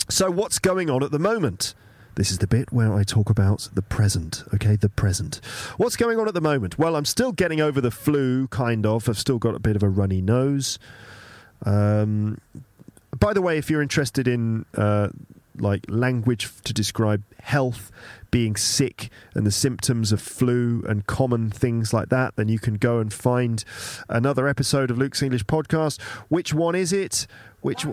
[0.10, 1.74] so what's going on at the moment?
[2.16, 4.76] This is the bit where I talk about the present, okay?
[4.76, 5.42] The present.
[5.78, 6.78] What's going on at the moment?
[6.78, 9.10] Well, I'm still getting over the flu, kind of.
[9.10, 10.78] I've still got a bit of a runny nose.
[11.66, 12.40] Um,
[13.20, 15.10] by the way, if you're interested in uh,
[15.58, 17.92] like language to describe health,
[18.30, 22.76] being sick, and the symptoms of flu and common things like that, then you can
[22.76, 23.64] go and find
[24.10, 26.02] another episode of Luke's English podcast.
[26.30, 27.28] Which one is it?
[27.62, 27.86] Which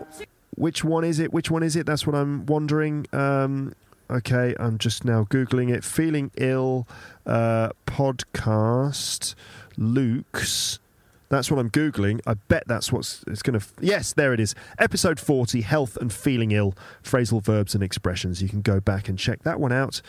[0.57, 1.33] which one is it?
[1.33, 1.87] Which one is it?
[1.87, 3.07] That's what I'm wondering.
[3.13, 3.75] Um,
[4.11, 5.85] Okay, I'm just now Googling it.
[5.85, 6.89] Feeling ill
[7.27, 9.37] uh, podcast,
[9.77, 10.81] Luke's.
[11.29, 12.21] That's what I'm Googling.
[12.27, 13.65] I bet that's what's it's going to.
[13.81, 14.57] Yes, there it is.
[14.81, 18.43] Episode 40 Health and Feeling Ill, Phrasal Verbs and Expressions.
[18.43, 20.03] You can go back and check that one out.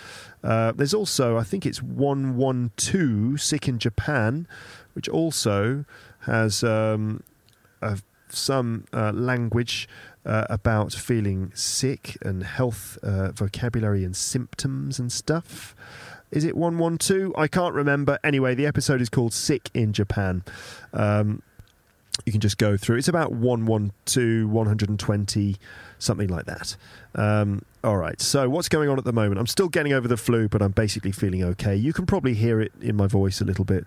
[0.44, 4.48] Uh, there's also, I think it's 112 Sick in Japan,
[4.94, 5.86] which also
[6.22, 7.22] has um,
[7.84, 9.88] a, some uh, language
[10.25, 15.75] uh, about feeling sick and health uh, vocabulary and symptoms and stuff.
[16.31, 17.34] Is it 112?
[17.36, 18.17] I can't remember.
[18.23, 20.43] Anyway, the episode is called Sick in Japan.
[20.93, 21.41] Um,
[22.26, 22.97] you can just go through.
[22.97, 25.56] It's about 112, 120,
[25.97, 26.76] something like that.
[27.15, 28.21] Um, all right.
[28.21, 29.39] So, what's going on at the moment?
[29.39, 31.76] I'm still getting over the flu, but I'm basically feeling okay.
[31.76, 33.86] You can probably hear it in my voice a little bit.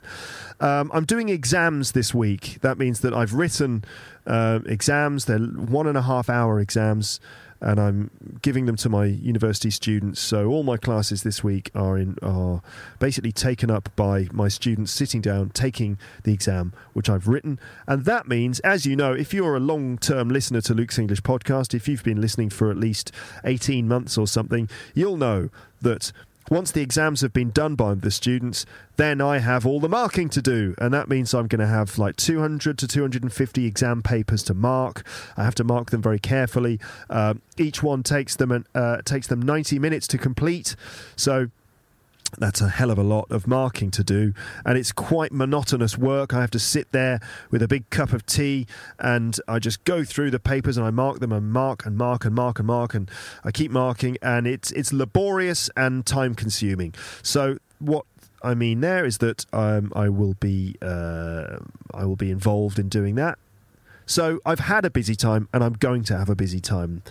[0.61, 2.59] Um, I'm doing exams this week.
[2.63, 3.85] That means that I've written
[4.27, 5.27] uh, exams.
[5.27, 7.21] They're one and a half hour exams
[7.65, 8.11] and I'm
[8.43, 10.21] giving them to my university students.
[10.21, 12.63] So all my classes this week are in are
[12.99, 18.05] basically taken up by my students sitting down taking the exam which I've written, and
[18.05, 21.89] that means, as you know, if you're a long-term listener to Luke's English podcast, if
[21.89, 23.11] you've been listening for at least
[23.45, 25.49] 18 months or something, you'll know
[25.81, 26.13] that
[26.51, 30.29] once the exams have been done by the students, then I have all the marking
[30.31, 30.75] to do.
[30.79, 35.07] And that means I'm going to have like 200 to 250 exam papers to mark.
[35.37, 36.79] I have to mark them very carefully.
[37.09, 40.77] Uh, each one takes them, uh, takes them 90 minutes to complete.
[41.17, 41.49] So
[42.39, 44.35] that's a hell of a lot of marking to do,
[44.65, 46.35] and it's quite monotonous work.
[46.35, 48.67] I have to sit there with a big cup of tea,
[48.99, 52.25] and I just go through the papers and I mark them and mark and mark
[52.25, 53.11] and mark and mark, and
[53.45, 56.95] I keep marking, and it's it's laborious and time consuming.
[57.23, 58.07] So what
[58.43, 61.59] I mean there is that um, I will be uh,
[61.93, 63.39] I will be involved in doing that.
[64.07, 67.03] So I've had a busy time, and I'm going to have a busy time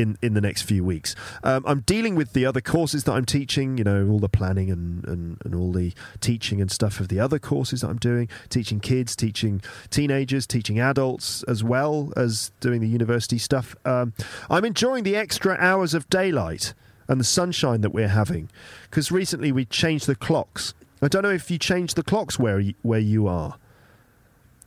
[0.00, 1.14] in, in the next few weeks.
[1.42, 4.70] Um, I'm dealing with the other courses that I'm teaching, you know, all the planning
[4.70, 8.28] and, and, and all the teaching and stuff of the other courses that I'm doing,
[8.48, 13.76] teaching kids, teaching teenagers, teaching adults, as well as doing the university stuff.
[13.84, 14.12] Um,
[14.48, 16.74] I'm enjoying the extra hours of daylight
[17.08, 18.48] and the sunshine that we're having
[18.84, 20.74] because recently we changed the clocks.
[21.02, 23.56] I don't know if you change the clocks where you, where you are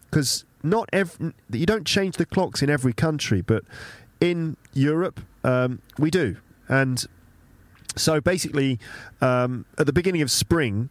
[0.09, 3.63] because not every you don't change the clocks in every country, but
[4.23, 6.37] in Europe, um, we do.
[6.69, 7.05] And
[7.97, 8.79] so basically,
[9.19, 10.89] um, at the beginning of spring,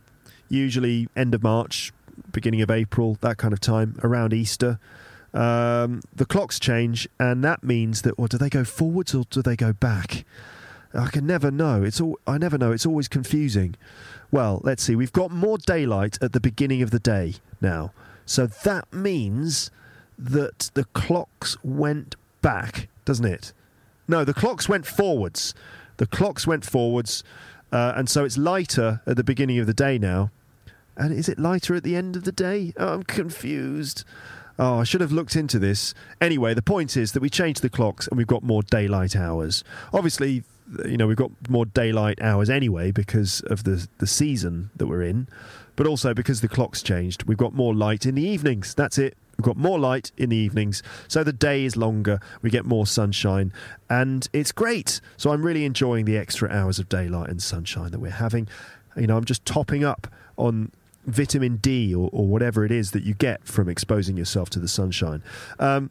[0.50, 1.92] usually end of March,
[2.30, 4.78] beginning of April, that kind of time, around Easter,
[5.32, 9.40] um, the clocks change, and that means that, or do they go forwards or do
[9.40, 10.26] they go back?
[10.92, 11.82] I can never know.
[11.82, 12.70] It's all I never know.
[12.70, 13.76] It's always confusing.
[14.30, 14.94] Well, let's see.
[14.94, 17.92] We've got more daylight at the beginning of the day now,
[18.26, 19.70] so that means
[20.18, 23.52] that the clocks went back doesn't it?
[24.08, 25.54] No, the clocks went forwards.
[25.98, 27.22] The clocks went forwards,
[27.70, 30.30] uh, and so it's lighter at the beginning of the day now.
[30.96, 32.72] And is it lighter at the end of the day?
[32.76, 34.04] Oh, I'm confused.
[34.58, 35.94] Oh, I should have looked into this.
[36.20, 39.64] Anyway, the point is that we changed the clocks and we've got more daylight hours.
[39.92, 40.44] Obviously,
[40.84, 45.02] you know, we've got more daylight hours anyway because of the the season that we're
[45.02, 45.26] in,
[45.76, 48.74] but also because the clocks changed, we've got more light in the evenings.
[48.74, 49.16] That's it.
[49.42, 52.20] We've got more light in the evenings, so the day is longer.
[52.42, 53.52] We get more sunshine,
[53.90, 55.00] and it's great.
[55.16, 58.46] So I'm really enjoying the extra hours of daylight and sunshine that we're having.
[58.96, 60.70] You know, I'm just topping up on
[61.06, 64.68] vitamin D or, or, whatever it is that you get from exposing yourself to the
[64.68, 65.24] sunshine.
[65.58, 65.90] Um,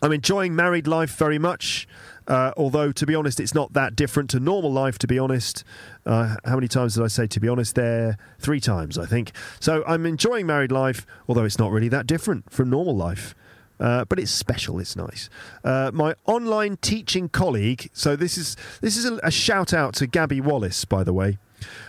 [0.00, 1.88] I'm enjoying married life very much.
[2.30, 5.64] Uh, although, to be honest, it's not that different to normal life, to be honest.
[6.06, 8.16] Uh, how many times did I say to be honest there?
[8.38, 9.32] Three times, I think.
[9.58, 13.34] So I'm enjoying married life, although it's not really that different from normal life.
[13.80, 14.78] Uh, but it's special.
[14.78, 15.28] It's nice.
[15.64, 17.90] Uh, my online teaching colleague.
[17.94, 21.38] So this is this is a, a, shout out to Gabby Wallace, by the way.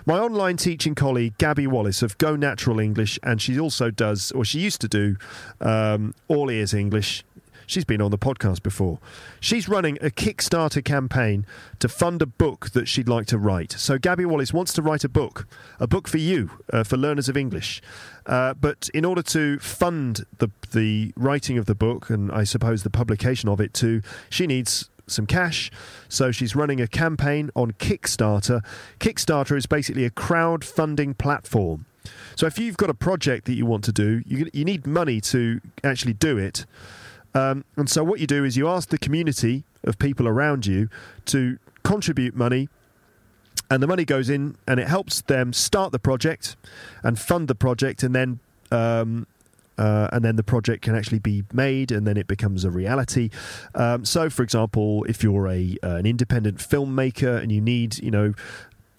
[0.06, 4.44] My online teaching colleague Gabby Wallace of Go Natural English, and she also does, or
[4.44, 5.18] she used to do,
[5.60, 7.24] um, All Ears English.
[7.72, 9.00] She's been on the podcast before.
[9.40, 11.46] She's running a Kickstarter campaign
[11.80, 13.72] to fund a book that she'd like to write.
[13.72, 15.48] So, Gabby Wallace wants to write a book,
[15.80, 17.82] a book for you, uh, for learners of English.
[18.26, 22.84] Uh, but in order to fund the, the writing of the book and I suppose
[22.84, 25.72] the publication of it too, she needs some cash.
[26.10, 28.66] So she's running a campaign on Kickstarter.
[29.00, 31.86] Kickstarter is basically a crowdfunding platform.
[32.36, 35.22] So if you've got a project that you want to do, you, you need money
[35.22, 36.66] to actually do it.
[37.34, 40.90] Um, and so what you do is you ask the community of people around you
[41.26, 42.70] to contribute money
[43.70, 46.58] and the money goes in and it helps them start the project
[47.04, 48.40] and fund the project and then
[48.72, 49.26] um,
[49.78, 53.30] uh, and then the project can actually be made and then it becomes a reality.
[53.74, 58.12] Um, so, for example, if you're a uh, an independent filmmaker and you need, you
[58.12, 58.34] know,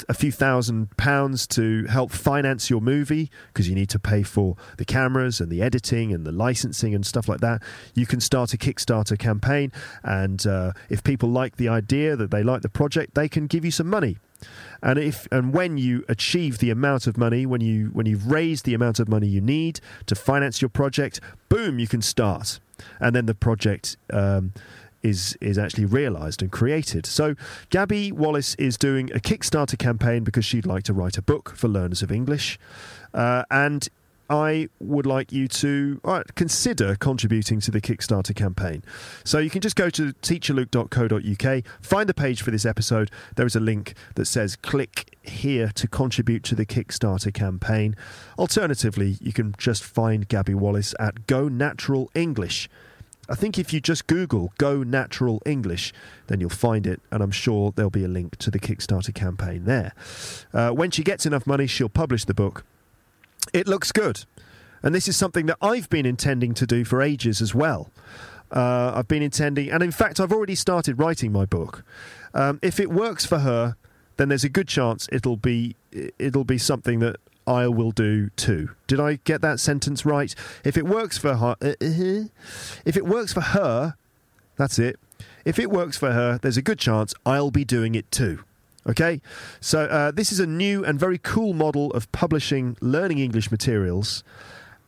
[0.09, 4.57] a few thousand pounds to help finance your movie because you need to pay for
[4.79, 7.63] the cameras and the editing and the licensing and stuff like that.
[7.95, 12.43] You can start a Kickstarter campaign, and uh, if people like the idea, that they
[12.43, 14.19] like the project, they can give you some money.
[14.83, 18.65] And if and when you achieve the amount of money, when you when you've raised
[18.65, 22.59] the amount of money you need to finance your project, boom, you can start,
[23.01, 23.97] and then the project.
[24.13, 24.53] Um,
[25.03, 27.07] is is actually realised and created.
[27.07, 27.35] So
[27.71, 31.69] Gabby Wallace is doing a Kickstarter campaign because she'd like to write a book for
[31.69, 32.59] learners of English,
[33.15, 33.89] uh, and
[34.33, 36.01] I would like you to
[36.35, 38.83] consider contributing to the Kickstarter campaign.
[39.25, 43.11] So you can just go to teacherluke.co.uk, find the page for this episode.
[43.37, 47.95] There is a link that says click here to contribute to the Kickstarter campaign.
[48.39, 52.71] Alternatively, you can just find Gabby Wallace at Go Natural English.
[53.29, 55.93] I think if you just Google Go Natural English,
[56.27, 59.65] then you'll find it, and I'm sure there'll be a link to the Kickstarter campaign
[59.65, 59.95] there.
[60.53, 62.65] Uh, when she gets enough money, she'll publish the book.
[63.53, 64.25] It looks good.
[64.83, 67.91] And this is something that I've been intending to do for ages as well.
[68.51, 71.85] Uh, I've been intending, and in fact, I've already started writing my book.
[72.35, 73.77] Um, if it works for her,
[74.17, 75.75] then there's a good chance it'll be
[76.19, 78.71] it'll be something that I will do too.
[78.87, 80.35] Did I get that sentence right?
[80.65, 82.29] If it works for her, uh, uh,
[82.85, 83.97] if it works for her,
[84.57, 84.99] that's it.
[85.45, 88.45] If it works for her, there's a good chance I'll be doing it too.
[88.85, 89.21] Okay,
[89.61, 94.25] so uh, this is a new and very cool model of publishing learning English materials.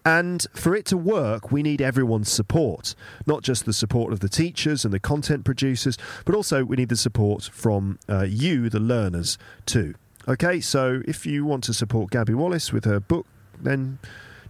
[0.04, 4.28] And for it to work, we need everyone's support, not just the support of the
[4.28, 8.80] teachers and the content producers, but also we need the support from uh, you, the
[8.80, 9.94] learners, too.
[10.26, 13.26] Okay, so if you want to support Gabby Wallace with her book,
[13.60, 13.98] then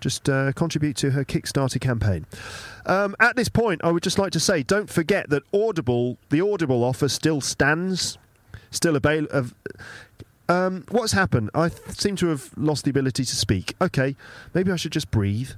[0.01, 2.27] just uh, contribute to her Kickstarter campaign.
[2.87, 6.41] Um, at this point, I would just like to say, don't forget that Audible, the
[6.41, 8.19] Audible offer still stands,
[8.71, 9.51] still available.
[10.49, 11.51] Um, what's happened?
[11.55, 13.75] I th- seem to have lost the ability to speak.
[13.81, 14.15] Okay,
[14.53, 15.51] maybe I should just breathe.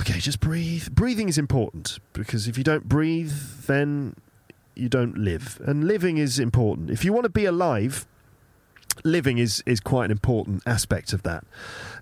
[0.00, 0.90] Okay, just breathe.
[0.90, 3.32] Breathing is important because if you don't breathe,
[3.66, 4.16] then
[4.74, 5.60] you don't live.
[5.64, 6.90] And living is important.
[6.90, 8.06] If you want to be alive,
[9.02, 11.44] living is is quite an important aspect of that,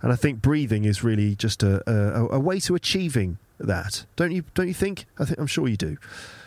[0.02, 4.04] and I think breathing is really just a, a, a way to achieving that.
[4.16, 4.44] Don't you?
[4.54, 5.06] Don't you think?
[5.18, 5.98] I think I'm sure you do.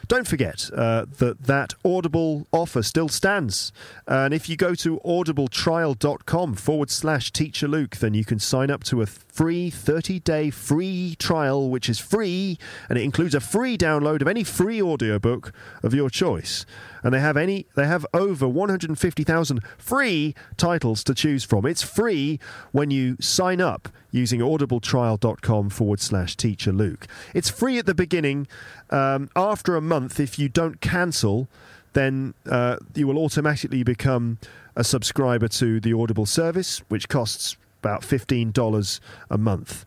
[0.08, 3.72] Don't forget uh, that that Audible offer still stands.
[4.08, 8.84] And if you go to audibletrial.com forward slash teacher Luke, then you can sign up
[8.86, 13.78] to a free 30 day free trial, which is free and it includes a free
[13.78, 16.66] download of any free audiobook of your choice.
[17.06, 21.64] And they have any they have over 150,000 free titles to choose from.
[21.64, 22.40] It's free
[22.72, 27.06] when you sign up using audibletrial.com forward slash teacher Luke.
[27.36, 28.48] It's free at the beginning.
[28.90, 31.48] Um, after a month, if you don't cancel,
[31.94, 34.40] then uh, you will automatically become
[34.76, 39.86] a subscriber to the Audible service, which costs about $15 a month.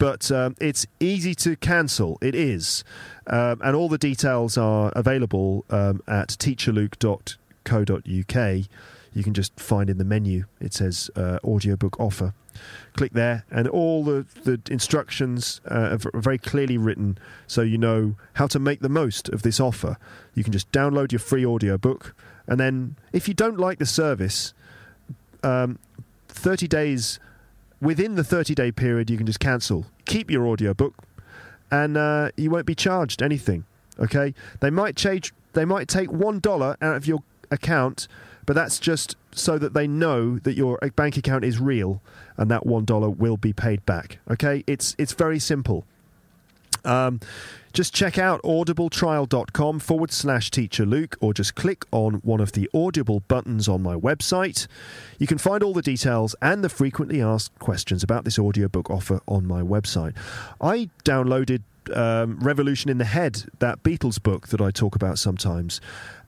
[0.00, 2.18] But um, it's easy to cancel.
[2.22, 2.82] It is.
[3.26, 8.68] Um, and all the details are available um, at teacherluke.co.uk.
[9.12, 12.32] You can just find in the menu, it says uh, audiobook offer
[12.94, 18.16] click there, and all the, the instructions uh, are very clearly written so you know
[18.34, 19.96] how to make the most of this offer.
[20.34, 22.14] You can just download your free audiobook,
[22.46, 24.52] and then if you don't like the service,
[25.42, 25.78] um,
[26.28, 27.20] 30 days
[27.80, 29.86] within the 30 day period, you can just cancel.
[30.06, 30.94] Keep your audiobook,
[31.70, 33.64] and uh, you won't be charged anything.
[33.98, 35.32] Okay, they might change.
[35.52, 38.08] They might take one dollar out of your account,
[38.46, 42.00] but that's just so that they know that your bank account is real
[42.36, 44.18] and that one dollar will be paid back.
[44.30, 45.84] Okay, it's it's very simple.
[46.84, 47.20] Um,
[47.72, 52.68] just check out audibletrial.com forward slash teacher Luke or just click on one of the
[52.74, 54.66] Audible buttons on my website.
[55.18, 59.20] You can find all the details and the frequently asked questions about this audiobook offer
[59.26, 60.16] on my website.
[60.60, 61.62] I downloaded
[61.94, 65.80] um, Revolution in the Head, that Beatles book that I talk about sometimes.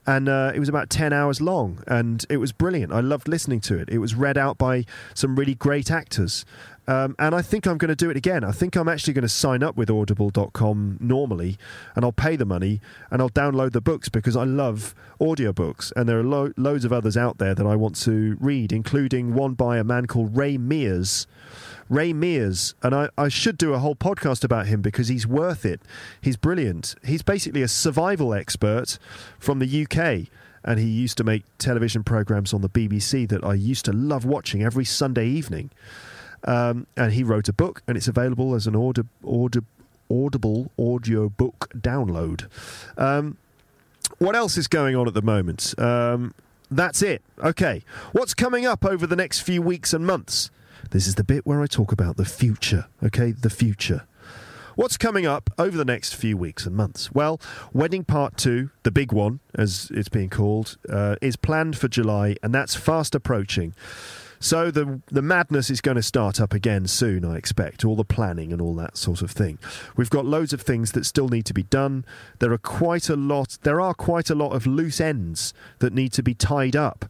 [0.05, 2.91] And uh, it was about 10 hours long, and it was brilliant.
[2.91, 3.89] I loved listening to it.
[3.89, 6.43] It was read out by some really great actors.
[6.87, 8.43] Um, and I think I'm going to do it again.
[8.43, 11.57] I think I'm actually going to sign up with audible.com normally
[11.95, 15.93] and I'll pay the money and I'll download the books because I love audiobooks.
[15.95, 19.33] And there are lo- loads of others out there that I want to read, including
[19.33, 21.25] one by a man called Ray Mears.
[21.89, 25.65] Ray Mears, and I, I should do a whole podcast about him because he's worth
[25.65, 25.81] it.
[26.21, 26.95] He's brilliant.
[27.03, 28.97] He's basically a survival expert
[29.39, 30.29] from the UK
[30.63, 34.25] and he used to make television programs on the BBC that I used to love
[34.25, 35.69] watching every Sunday evening.
[36.45, 39.61] Um, and he wrote a book, and it's available as an audi- audi-
[40.09, 42.47] audible audio book download.
[42.97, 43.37] Um,
[44.19, 45.77] what else is going on at the moment?
[45.77, 46.33] Um,
[46.69, 47.21] that's it.
[47.39, 47.83] Okay.
[48.11, 50.49] What's coming up over the next few weeks and months?
[50.93, 52.85] This is the bit where I talk about the future.
[53.03, 54.05] Okay, the future.
[54.75, 57.11] What's coming up over the next few weeks and months?
[57.11, 57.41] Well,
[57.73, 62.35] Wedding Part 2, the big one, as it's being called, uh, is planned for July,
[62.43, 63.73] and that's fast approaching.
[64.43, 67.85] So the the madness is going to start up again soon, I expect.
[67.85, 69.57] All the planning and all that sort of thing.
[69.95, 72.03] We've got loads of things that still need to be done.
[72.39, 73.57] There are quite a lot.
[73.63, 77.05] There are quite a lot of loose ends that need to be tied up.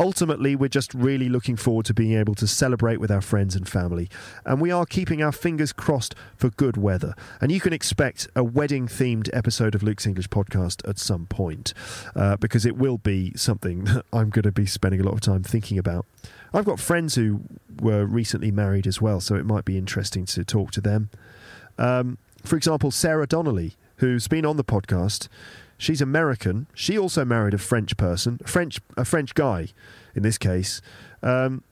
[0.00, 3.68] Ultimately, we're just really looking forward to being able to celebrate with our friends and
[3.68, 4.08] family,
[4.44, 7.14] and we are keeping our fingers crossed for good weather.
[7.40, 11.74] And you can expect a wedding-themed episode of Luke's English podcast at some point,
[12.14, 15.20] uh, because it will be something that I'm going to be spending a lot of
[15.20, 16.06] time thinking about.
[16.54, 17.40] I've got friends who
[17.80, 21.10] were recently married as well, so it might be interesting to talk to them.
[21.76, 25.26] Um, for example, Sarah Donnelly, who's been on the podcast.
[25.78, 26.66] She's American.
[26.74, 29.68] She also married a French person, French a French guy,
[30.14, 30.82] in this case.
[31.22, 31.62] Um,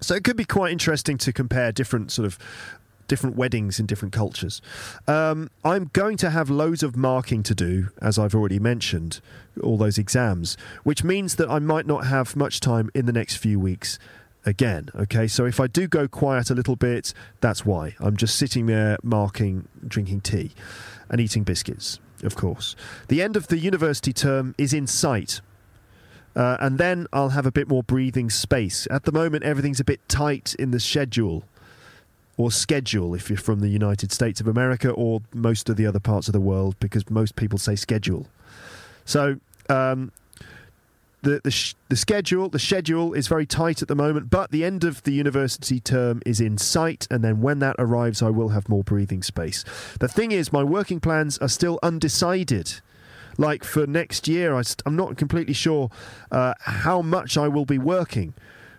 [0.00, 2.38] so it could be quite interesting to compare different sort of
[3.06, 4.62] different weddings in different cultures.
[5.06, 9.20] Um, I'm going to have loads of marking to do, as I've already mentioned,
[9.62, 13.36] all those exams, which means that I might not have much time in the next
[13.36, 13.98] few weeks
[14.46, 14.88] again.
[14.94, 17.94] Okay, so if I do go quiet a little bit, that's why.
[18.00, 20.52] I'm just sitting there marking, drinking tea,
[21.08, 22.76] and eating biscuits, of course.
[23.08, 25.40] The end of the university term is in sight.
[26.36, 28.88] Uh, and then I'll have a bit more breathing space.
[28.90, 31.44] At the moment, everything's a bit tight in the schedule
[32.36, 36.00] or schedule if you're from the United States of America or most of the other
[36.00, 38.26] parts of the world, because most people say schedule.
[39.04, 39.38] So
[39.68, 40.10] um,
[41.24, 44.64] the the, sh- the schedule the schedule is very tight at the moment, but the
[44.64, 48.50] end of the university term is in sight, and then when that arrives, I will
[48.50, 49.64] have more breathing space.
[49.98, 52.80] The thing is, my working plans are still undecided.
[53.36, 55.90] Like for next year, I st- I'm not completely sure
[56.30, 58.34] uh, how much I will be working.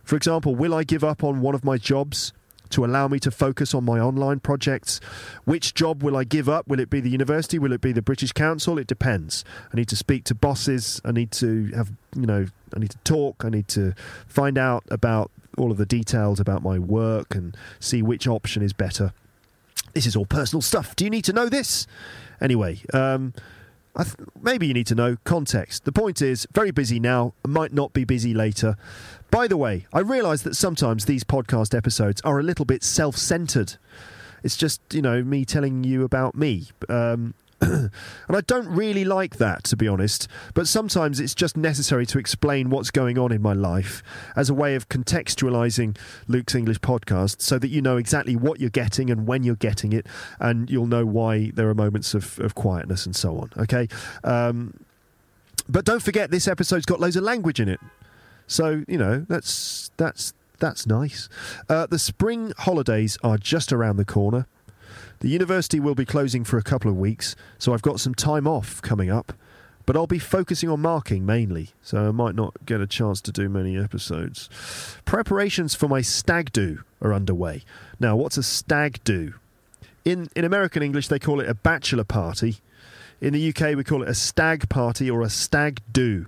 [0.05, 2.31] For example, will I give up on one of my jobs
[2.69, 4.99] to allow me to focus on my online projects.
[5.45, 6.67] Which job will I give up?
[6.67, 7.59] Will it be the university?
[7.59, 8.77] Will it be the British Council?
[8.77, 9.43] It depends.
[9.73, 11.01] I need to speak to bosses.
[11.05, 12.45] I need to have, you know,
[12.75, 13.43] I need to talk.
[13.45, 13.93] I need to
[14.27, 18.73] find out about all of the details about my work and see which option is
[18.73, 19.13] better.
[19.93, 20.95] This is all personal stuff.
[20.95, 21.87] Do you need to know this?
[22.41, 23.33] Anyway, um,
[24.03, 25.85] th- maybe you need to know context.
[25.85, 28.75] The point is, very busy now, might not be busy later.
[29.31, 33.15] By the way, I realise that sometimes these podcast episodes are a little bit self
[33.17, 33.77] centred.
[34.43, 36.67] It's just, you know, me telling you about me.
[36.89, 37.33] Um,
[38.27, 42.19] and I don't really like that, to be honest, but sometimes it's just necessary to
[42.19, 44.03] explain what's going on in my life
[44.35, 45.97] as a way of contextualizing
[46.27, 49.93] Luke's English podcast so that you know exactly what you're getting and when you're getting
[49.93, 50.05] it,
[50.39, 53.49] and you'll know why there are moments of, of quietness and so on.
[53.57, 53.87] Okay?
[54.23, 54.79] Um,
[55.67, 57.79] but don't forget, this episode's got loads of language in it.
[58.47, 61.29] So, you know, that's, that's, that's nice.
[61.67, 64.45] Uh, the spring holidays are just around the corner.
[65.19, 68.47] The university will be closing for a couple of weeks, so I've got some time
[68.47, 69.33] off coming up.
[69.85, 73.31] But I'll be focusing on marking mainly, so I might not get a chance to
[73.31, 74.49] do many episodes.
[75.05, 77.63] Preparations for my stag do are underway.
[77.99, 79.35] Now, what's a stag do?
[80.03, 82.57] In, in American English, they call it a bachelor party.
[83.21, 86.27] In the UK, we call it a stag party or a stag do.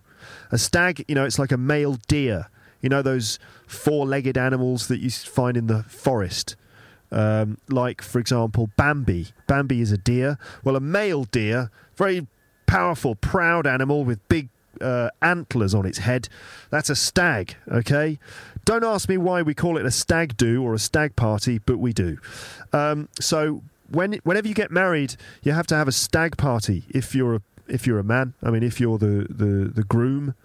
[0.52, 2.48] A stag, you know, it's like a male deer
[2.82, 6.56] You know those four-legged animals that you find in the forest.
[7.12, 9.28] Um, like, for example, Bambi.
[9.48, 10.38] Bambi is a deer.
[10.64, 12.28] Well, a male deer, very
[12.66, 14.50] powerful, proud animal with big
[14.82, 16.30] uh, antlers on its head.
[16.70, 18.20] That's a stag, okay?
[18.66, 21.78] Don't ask me why we call it a stag do or a stag party, but
[21.78, 22.18] we do.
[22.74, 26.84] Um, so when whenever you get married, you have to have a stag party.
[26.90, 30.36] If you're a, if you're a man, I mean, if you're the the, the groom,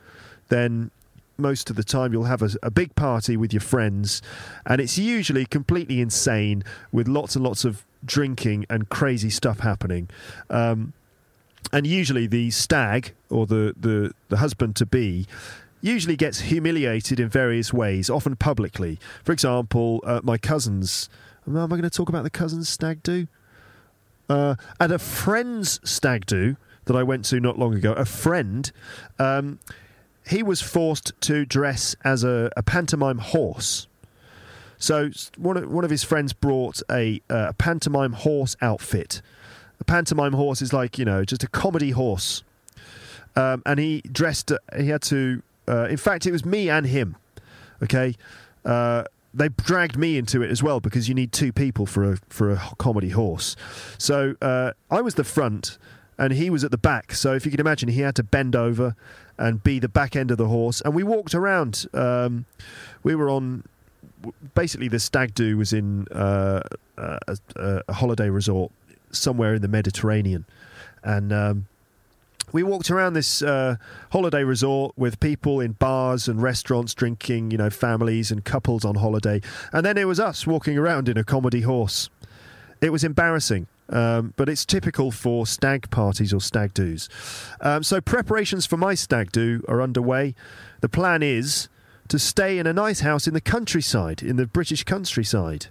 [0.49, 0.91] then
[1.39, 4.23] most of the time you'll have a, a, big party with your friends,
[4.67, 6.63] and it's usually completely insane
[6.93, 10.09] with lots and lots of drinking and crazy stuff happening.
[10.51, 10.93] Um,
[11.73, 15.27] and usually the stag or the, the, the husband to be
[15.81, 18.99] usually gets humiliated in various ways, often publicly.
[19.25, 21.09] For example, uh, my cousins.
[21.47, 23.27] Am I going to talk about the cousins stag do?
[24.29, 28.71] Uh, at a friend's stag do that I went to not long ago, a friend,
[29.19, 29.59] um,
[30.27, 33.87] he was forced to dress as a, a pantomime horse.
[34.79, 39.23] So one of, one of his friends brought a, uh, a pantomime horse outfit.
[39.81, 42.45] A pantomime horse is like you know just a comedy horse,
[43.35, 44.53] um, and he dressed.
[44.77, 47.17] He had to uh, in fact, it was me and him.
[47.83, 48.15] Okay,
[48.65, 49.05] uh,
[49.35, 52.51] they dragged me into it as well because you need two people for a for
[52.51, 53.57] a comedy horse.
[53.99, 55.79] So uh, I was the front,
[56.23, 57.15] and he was at the back.
[57.15, 58.95] So if you can imagine, he had to bend over
[59.39, 60.81] and be the back end of the horse.
[60.81, 61.87] And we walked around.
[61.93, 62.47] Um,
[63.03, 63.65] we were on.
[64.55, 66.61] Basically, the stag do was in uh,
[66.97, 68.71] a, a, holiday resort
[69.11, 70.45] somewhere in the Mediterranean,
[71.03, 71.67] and um,
[72.53, 73.75] we walked around this uh,
[74.13, 78.95] holiday resort with people in bars and restaurants drinking, you know, families and couples on
[78.95, 79.41] holiday.
[79.73, 82.11] And then it was us walking around in a comedy horse.
[82.81, 83.67] It was embarrassing.
[83.89, 87.09] Um, but it's typical for stag parties or stag do's.
[87.61, 90.35] Um, so preparations for my stag do are underway.
[90.81, 91.69] The plan is
[92.09, 95.67] to stay in a nice house in the countryside, in the British countryside.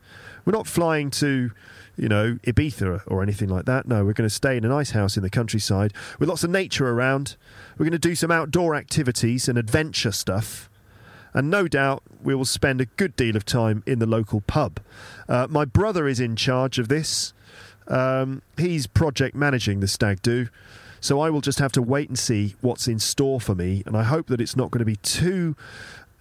[0.46, 1.52] We're not flying to
[1.98, 3.88] you know, Ibiza or anything like that.
[3.88, 6.50] No, we're going to stay in a nice house in the countryside with lots of
[6.50, 7.36] nature around.
[7.78, 10.70] We're going to do some outdoor activities and adventure stuff.
[11.34, 14.80] And no doubt we will spend a good deal of time in the local pub.
[15.30, 17.34] Uh, my brother is in charge of this.
[17.92, 20.48] Um, he's project managing the stag do.
[21.02, 23.84] So I will just have to wait and see what's in store for me.
[23.86, 25.56] And I hope that it's not going to be too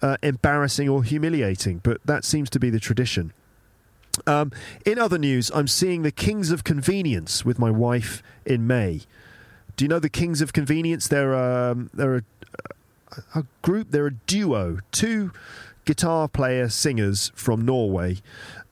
[0.01, 1.79] uh, embarrassing or humiliating.
[1.83, 3.31] But that seems to be the tradition.
[4.27, 4.51] Um,
[4.85, 9.01] in other news, I'm seeing the Kings of Convenience with my wife in May.
[9.77, 11.07] Do you know the Kings of Convenience?
[11.07, 12.23] They're um, they're a,
[13.35, 13.91] a, group.
[13.91, 15.31] They're a duo, two
[15.85, 18.17] guitar player singers from Norway,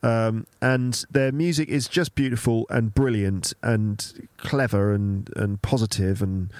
[0.02, 6.52] um, and their music is just beautiful and brilliant and clever and and positive and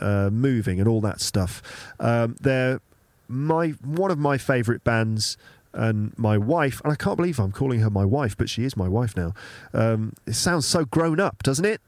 [0.00, 1.62] uh, moving and all that stuff.
[1.98, 2.80] Um, they're
[3.28, 5.36] my one of my favourite bands
[5.72, 8.76] and my wife, and I can't believe I'm calling her my wife, but she is
[8.76, 9.32] my wife now.
[9.72, 11.80] Um, it sounds so grown up, doesn't it?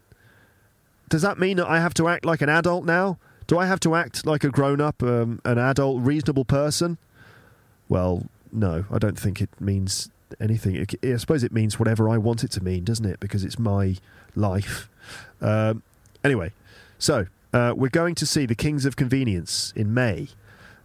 [1.09, 3.18] Does that mean that I have to act like an adult now?
[3.49, 6.97] Do I have to act like a grown up, um, an adult, reasonable person?
[7.89, 10.11] Well, no, I don't think it means
[10.41, 10.87] anything.
[11.03, 13.20] I suppose it means whatever I want it to mean, doesn't it?
[13.20, 13.97] Because it's my
[14.35, 14.89] life.
[15.41, 15.83] Um,
[16.22, 16.53] anyway,
[16.99, 20.28] so uh, we're going to see the Kings of Convenience in May.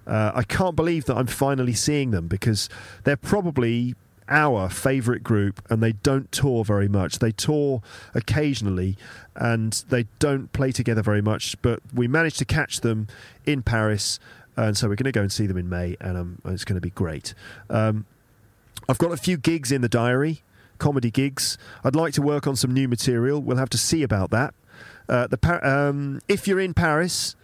[0.05, 2.69] Uh, I can't believe that I'm finally seeing them because
[3.03, 3.95] they're probably
[4.29, 7.19] our favourite group and they don't tour very much.
[7.19, 7.81] They tour
[8.13, 8.97] occasionally
[9.35, 13.07] and they don't play together very much, but we managed to catch them
[13.45, 14.19] in Paris.
[14.55, 16.75] And so we're going to go and see them in May, and um, it's going
[16.75, 17.35] to be great.
[17.69, 18.07] Um,
[18.89, 20.43] I've got a few gigs in the diary,
[20.77, 21.57] comedy gigs.
[21.83, 23.41] I'd like to work on some new material.
[23.41, 24.53] We'll have to see about that.
[25.09, 27.35] Uh, the um, if you're in Paris,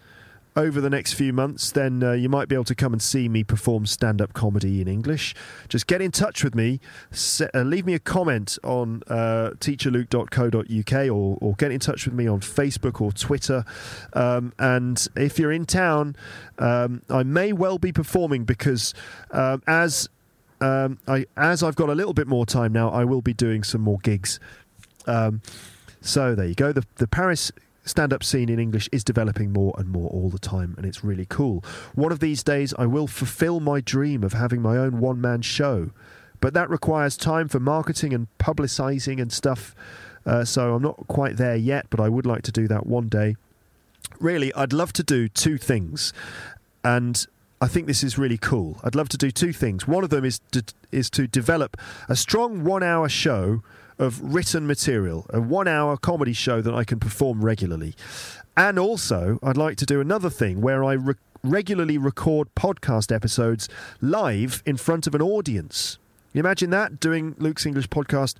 [0.56, 3.28] over the next few months, then uh, you might be able to come and see
[3.28, 5.34] me perform stand up comedy in English.
[5.68, 6.80] Just get in touch with me,
[7.12, 12.14] set, uh, leave me a comment on uh, teacherluke.co.uk or, or get in touch with
[12.14, 13.66] me on Facebook or Twitter.
[14.14, 16.16] Um, and if you're in town,
[16.60, 18.94] um, I may well be performing because
[19.32, 20.10] um, as
[20.64, 23.64] um, I, as I've got a little bit more time now, I will be doing
[23.64, 24.40] some more gigs.
[25.06, 25.42] Um,
[26.00, 26.72] so there you go.
[26.72, 27.52] The, the Paris
[27.84, 31.04] stand up scene in English is developing more and more all the time, and it's
[31.04, 31.66] really cool.
[31.96, 35.42] One of these days, I will fulfill my dream of having my own one man
[35.42, 35.90] show,
[36.40, 39.76] but that requires time for marketing and publicising and stuff.
[40.26, 43.10] Uh, so I'm not quite there yet, but I would like to do that one
[43.10, 43.36] day.
[44.22, 46.14] Really, I'd love to do two things,
[46.86, 47.26] and
[47.64, 48.78] I think this is really cool.
[48.84, 49.88] I'd love to do two things.
[49.88, 51.78] One of them is to, is to develop
[52.10, 53.64] a strong one hour show
[53.98, 57.96] of written material, a one hour comedy show that I can perform regularly.
[58.58, 63.70] And also, I'd like to do another thing where I re- regularly record podcast episodes
[64.02, 66.00] live in front of an audience.
[66.34, 68.36] You imagine that doing Luke's English podcast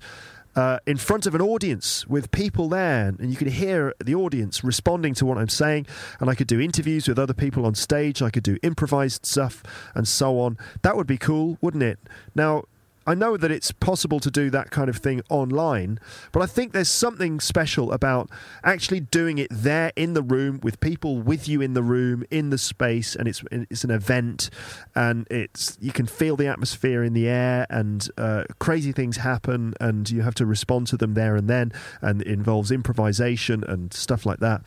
[0.56, 4.62] uh, in front of an audience with people there, and you could hear the audience
[4.62, 5.86] responding to what I'm saying.
[6.20, 8.22] And I could do interviews with other people on stage.
[8.22, 9.62] I could do improvised stuff
[9.94, 10.58] and so on.
[10.82, 11.98] That would be cool, wouldn't it?
[12.34, 12.64] Now,
[13.06, 15.98] I know that it's possible to do that kind of thing online,
[16.32, 18.30] but I think there's something special about
[18.62, 22.50] actually doing it there in the room with people with you in the room in
[22.50, 24.50] the space, and it's it's an event,
[24.94, 29.74] and it's you can feel the atmosphere in the air, and uh, crazy things happen,
[29.80, 33.92] and you have to respond to them there and then, and it involves improvisation and
[33.92, 34.62] stuff like that.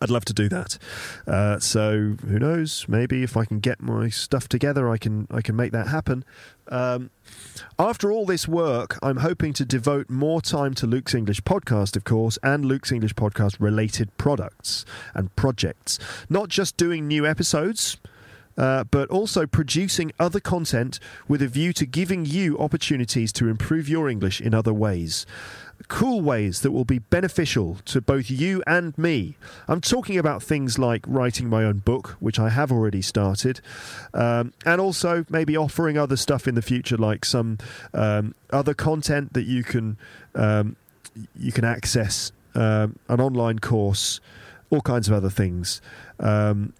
[0.00, 0.78] I'd love to do that.
[1.26, 2.86] Uh, so who knows?
[2.88, 6.24] Maybe if I can get my stuff together, I can I can make that happen.
[6.68, 7.10] Um,
[7.78, 12.04] after all this work, I'm hoping to devote more time to Luke's English podcast, of
[12.04, 14.84] course, and Luke's English podcast related products
[15.14, 15.98] and projects.
[16.28, 17.98] Not just doing new episodes.
[18.56, 23.88] Uh, but also producing other content with a view to giving you opportunities to improve
[23.88, 25.26] your English in other ways
[25.88, 29.36] cool ways that will be beneficial to both you and me.
[29.68, 33.60] I'm talking about things like writing my own book, which I have already started,
[34.12, 37.58] um, and also maybe offering other stuff in the future, like some
[37.92, 39.96] um, other content that you can
[40.34, 40.76] um,
[41.36, 44.20] you can access, um, an online course,
[44.70, 45.80] all kinds of other things.
[46.18, 46.72] Um,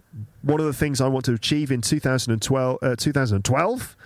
[0.42, 3.96] one of the things I want to achieve in 2012, uh, 2012,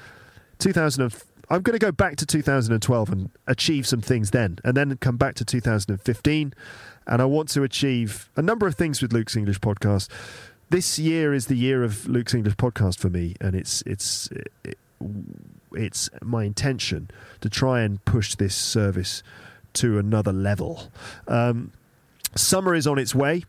[0.58, 1.12] 2000
[1.50, 5.16] I'm going to go back to 2012 and achieve some things then, and then come
[5.16, 6.54] back to 2015.
[7.06, 10.08] And I want to achieve a number of things with Luke's English podcast.
[10.68, 14.28] This year is the year of Luke's English podcast for me, and it's it's
[14.64, 14.78] it,
[15.72, 19.22] it's my intention to try and push this service
[19.74, 20.90] to another level.
[21.26, 21.72] Um,
[22.34, 23.44] summer is on its way.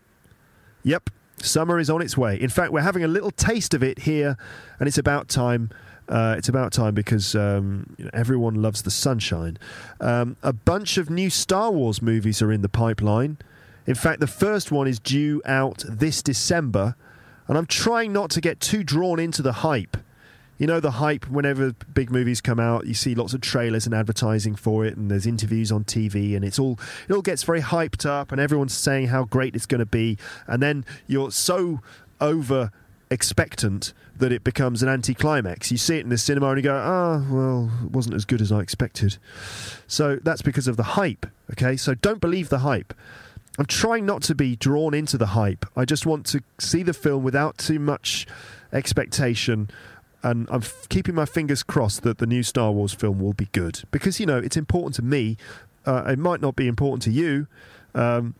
[0.83, 1.09] Yep,
[1.41, 2.39] summer is on its way.
[2.39, 4.37] In fact, we're having a little taste of it here,
[4.79, 5.69] and it's about time
[6.10, 9.57] uh, it's about time because um, you know, everyone loves the sunshine.
[10.01, 13.38] Um, a bunch of new Star Wars movies are in the pipeline.
[13.86, 16.95] In fact, the first one is due out this December,
[17.47, 19.97] and I'm trying not to get too drawn into the hype.
[20.57, 23.95] You know, the hype whenever big movies come out, you see lots of trailers and
[23.95, 27.62] advertising for it, and there's interviews on TV, and it's all it all gets very
[27.62, 31.82] hyped up, and everyone's saying how great it's going to be, and then you're so
[32.20, 32.72] over
[33.12, 35.72] expectant that it becomes an anticlimax.
[35.72, 38.26] You see it in the cinema and you go, ah, oh, well, it wasn't as
[38.26, 39.18] good as I expected.
[39.88, 41.78] So that's because of the hype, okay?
[41.78, 42.93] So don't believe the hype.
[43.57, 45.66] I'm trying not to be drawn into the hype.
[45.76, 48.28] I just want to see the film without too much
[48.72, 49.70] expectation.
[50.22, 53.47] And I'm f- keeping my fingers crossed that the new Star Wars film will be
[53.51, 53.84] good.
[53.91, 55.38] Because, you know, it's important to me.
[55.86, 57.47] Uh, it might not be important to you.
[57.95, 58.36] Um,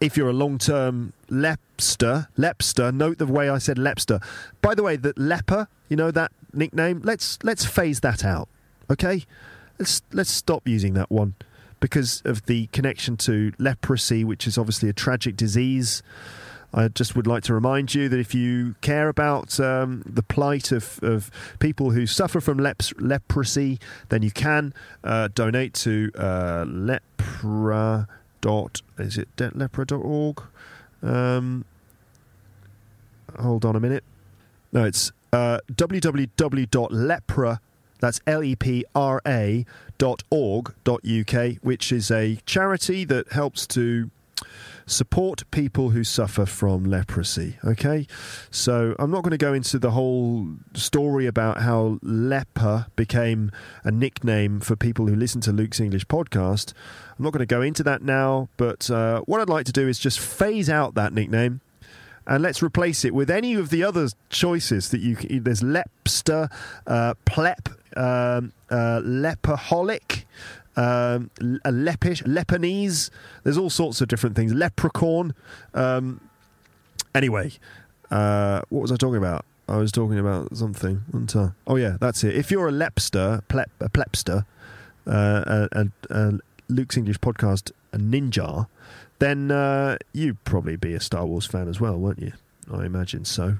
[0.00, 4.22] if you're a long term lepster, lepster, note the way I said lepster.
[4.62, 7.00] By the way, that leper, you know that nickname.
[7.02, 8.48] Let's let's phase that out,
[8.90, 9.24] okay?
[9.78, 11.34] Let's let's stop using that one
[11.80, 16.02] because of the connection to leprosy, which is obviously a tragic disease.
[16.72, 20.70] I just would like to remind you that if you care about um, the plight
[20.70, 23.78] of, of people who suffer from leps- leprosy,
[24.10, 28.06] then you can uh, donate to uh, lepra
[28.40, 30.42] dot is it lepra.org
[31.02, 31.64] um,
[33.38, 34.04] hold on a minute.
[34.72, 37.58] No it's uh, www.lepra
[38.00, 39.66] that's l-e-p-r-a
[39.98, 44.10] dot org dot uk which is a charity that helps to
[44.88, 47.58] support people who suffer from leprosy.
[47.64, 48.06] Okay,
[48.50, 53.50] so I'm not going to go into the whole story about how leper became
[53.84, 56.72] a nickname for people who listen to Luke's English podcast.
[57.18, 59.88] I'm not going to go into that now, but uh, what I'd like to do
[59.88, 61.60] is just phase out that nickname
[62.28, 65.42] and let's replace it with any of the other choices that you can.
[65.42, 66.52] There's Lepster,
[66.86, 70.24] uh, Plep, um, uh, Leperholic,
[70.78, 71.30] um,
[71.64, 73.10] a Lepish, Lepanese.
[73.42, 74.54] There's all sorts of different things.
[74.54, 75.34] Leprechaun.
[75.74, 76.20] Um,
[77.14, 77.52] anyway,
[78.10, 79.44] uh, what was I talking about?
[79.68, 81.02] I was talking about something.
[81.66, 82.34] Oh yeah, that's it.
[82.36, 84.46] If you're a Lepster, plep, a Plepster,
[85.06, 86.32] uh, and uh,
[86.68, 88.66] Luke's English podcast, a ninja,
[89.18, 92.32] then uh, you'd probably be a Star Wars fan as well, won't you?
[92.72, 93.58] I imagine so.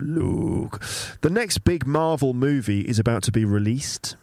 [0.00, 0.82] Luke.
[1.20, 4.16] The next big Marvel movie is about to be released.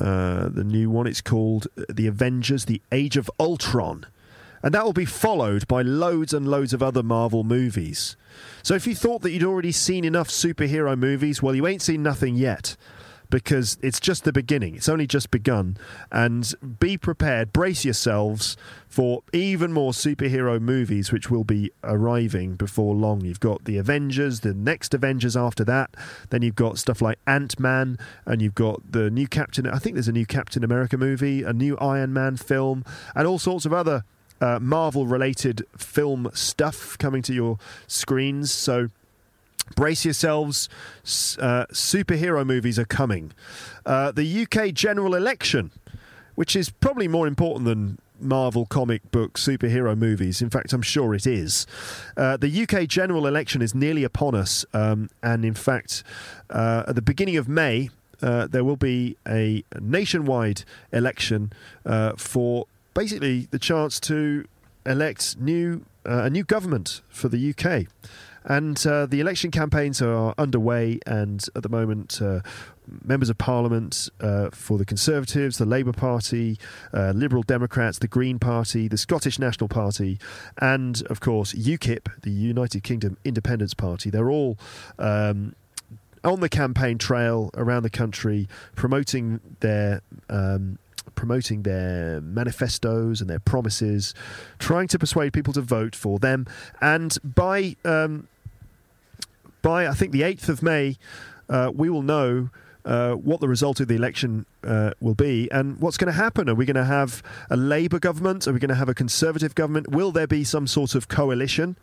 [0.00, 4.06] Uh, the new one, it's called The Avengers The Age of Ultron.
[4.62, 8.16] And that will be followed by loads and loads of other Marvel movies.
[8.62, 12.02] So if you thought that you'd already seen enough superhero movies, well, you ain't seen
[12.02, 12.76] nothing yet
[13.34, 14.76] because it's just the beginning.
[14.76, 15.76] It's only just begun.
[16.12, 18.56] And be prepared, brace yourselves
[18.86, 23.22] for even more superhero movies, which will be arriving before long.
[23.22, 25.96] You've got the Avengers, the next Avengers after that.
[26.30, 29.66] Then you've got stuff like Ant Man, and you've got the new Captain.
[29.66, 32.84] I think there's a new Captain America movie, a new Iron Man film,
[33.16, 34.04] and all sorts of other
[34.40, 37.58] uh, Marvel related film stuff coming to your
[37.88, 38.52] screens.
[38.52, 38.90] So
[39.76, 40.68] brace yourselves.
[41.04, 43.32] Uh, superhero movies are coming.
[43.84, 45.70] Uh, the UK general election,
[46.34, 50.40] which is probably more important than Marvel comic book superhero movies.
[50.40, 51.66] In fact, I'm sure it is.
[52.16, 54.64] Uh, the UK general election is nearly upon us.
[54.72, 56.02] Um, and in fact,
[56.50, 57.90] uh, at the beginning of May,
[58.22, 61.52] uh, there will be a nationwide election
[61.84, 64.44] uh, for basically the chance to
[64.86, 67.86] elect new a new government for the UK.
[68.44, 72.40] And uh, the election campaigns are underway, and at the moment, uh,
[73.02, 76.58] members of parliament uh, for the Conservatives, the Labour Party,
[76.92, 80.18] uh, Liberal Democrats, the Green Party, the Scottish National Party,
[80.58, 84.58] and of course UKIP, the United Kingdom Independence Party, they're all.
[84.98, 85.54] Um,
[86.22, 90.78] on the campaign trail around the country, promoting their um,
[91.14, 94.14] promoting their manifestos and their promises,
[94.58, 96.46] trying to persuade people to vote for them.
[96.80, 98.26] And by um,
[99.64, 100.96] by I think the eighth of May,
[101.48, 102.50] uh, we will know.
[102.86, 106.50] Uh, what the result of the election uh, will be and what's going to happen.
[106.50, 108.46] Are we going to have a Labour government?
[108.46, 109.88] Are we going to have a Conservative government?
[109.88, 111.78] Will there be some sort of coalition,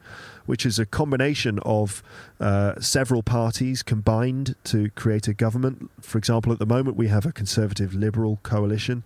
[0.45, 2.03] which is a combination of
[2.39, 5.89] uh, several parties combined to create a government?
[6.01, 9.01] For example, at the moment we have a Conservative Liberal coalition.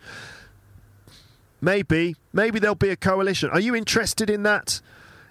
[1.62, 3.50] Maybe, maybe there'll be a coalition.
[3.52, 4.82] Are you interested in that?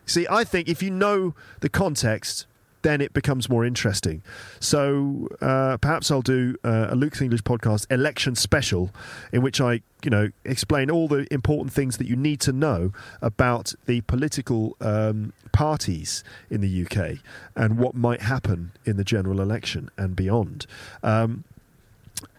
[0.07, 2.47] See, I think if you know the context,
[2.85, 4.23] then it becomes more interesting.
[4.61, 8.91] So uh, perhaps I'll do uh, a Luke's English podcast election special,
[9.33, 12.93] in which I, you know, explain all the important things that you need to know
[13.23, 17.19] about the political um, parties in the UK
[17.57, 20.67] and what might happen in the general election and beyond.
[21.03, 21.45] Um,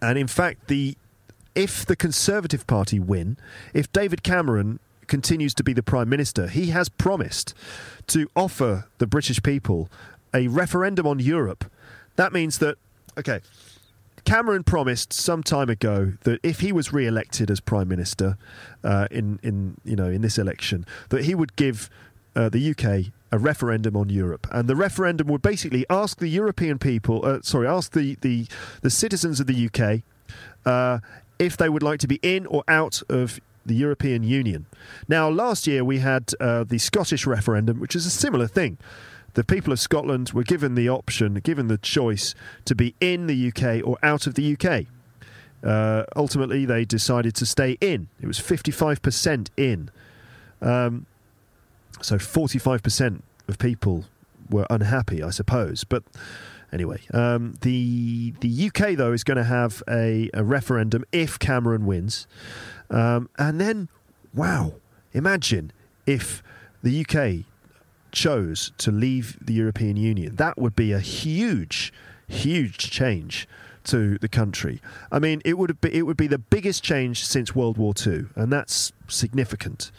[0.01, 0.95] and in fact, the
[1.55, 3.37] if the Conservative Party win,
[3.73, 7.53] if David Cameron continues to be the Prime Minister, he has promised
[8.07, 9.89] to offer the British people
[10.35, 11.71] a referendum on Europe.
[12.17, 12.77] That means that,
[13.17, 13.39] okay,
[14.25, 18.37] Cameron promised some time ago that if he was re-elected as prime minister
[18.83, 21.89] uh, in in you know in this election, that he would give
[22.35, 26.79] uh, the UK a referendum on Europe, and the referendum would basically ask the European
[26.79, 28.47] people, uh, sorry, ask the the
[28.81, 30.01] the citizens of the UK
[30.65, 30.99] uh,
[31.37, 34.65] if they would like to be in or out of the European Union.
[35.07, 38.77] Now, last year we had uh, the Scottish referendum, which is a similar thing
[39.35, 42.33] the people of Scotland were given the option, given the choice
[42.65, 44.85] to be in the UK or out of the UK.
[45.63, 48.07] Uh, ultimately, they decided to stay in.
[48.21, 49.89] It was 55% in.
[50.61, 51.05] Um,
[52.01, 54.05] so 45% of people
[54.49, 55.83] were unhappy, I suppose.
[55.83, 56.03] But
[56.71, 61.85] anyway, um, the the UK though is going to have a, a, referendum if Cameron
[61.85, 62.27] wins,
[62.89, 63.89] um, and then
[64.33, 64.75] wow,
[65.13, 65.71] imagine
[66.05, 66.43] if
[66.83, 67.45] the UK
[68.15, 71.93] chose to leave the European Union, that would be a huge,
[72.27, 73.47] huge change
[73.83, 74.81] to the country.
[75.11, 78.25] I mean, it would be it would be the biggest change since World War II,
[78.35, 79.91] and that's significant.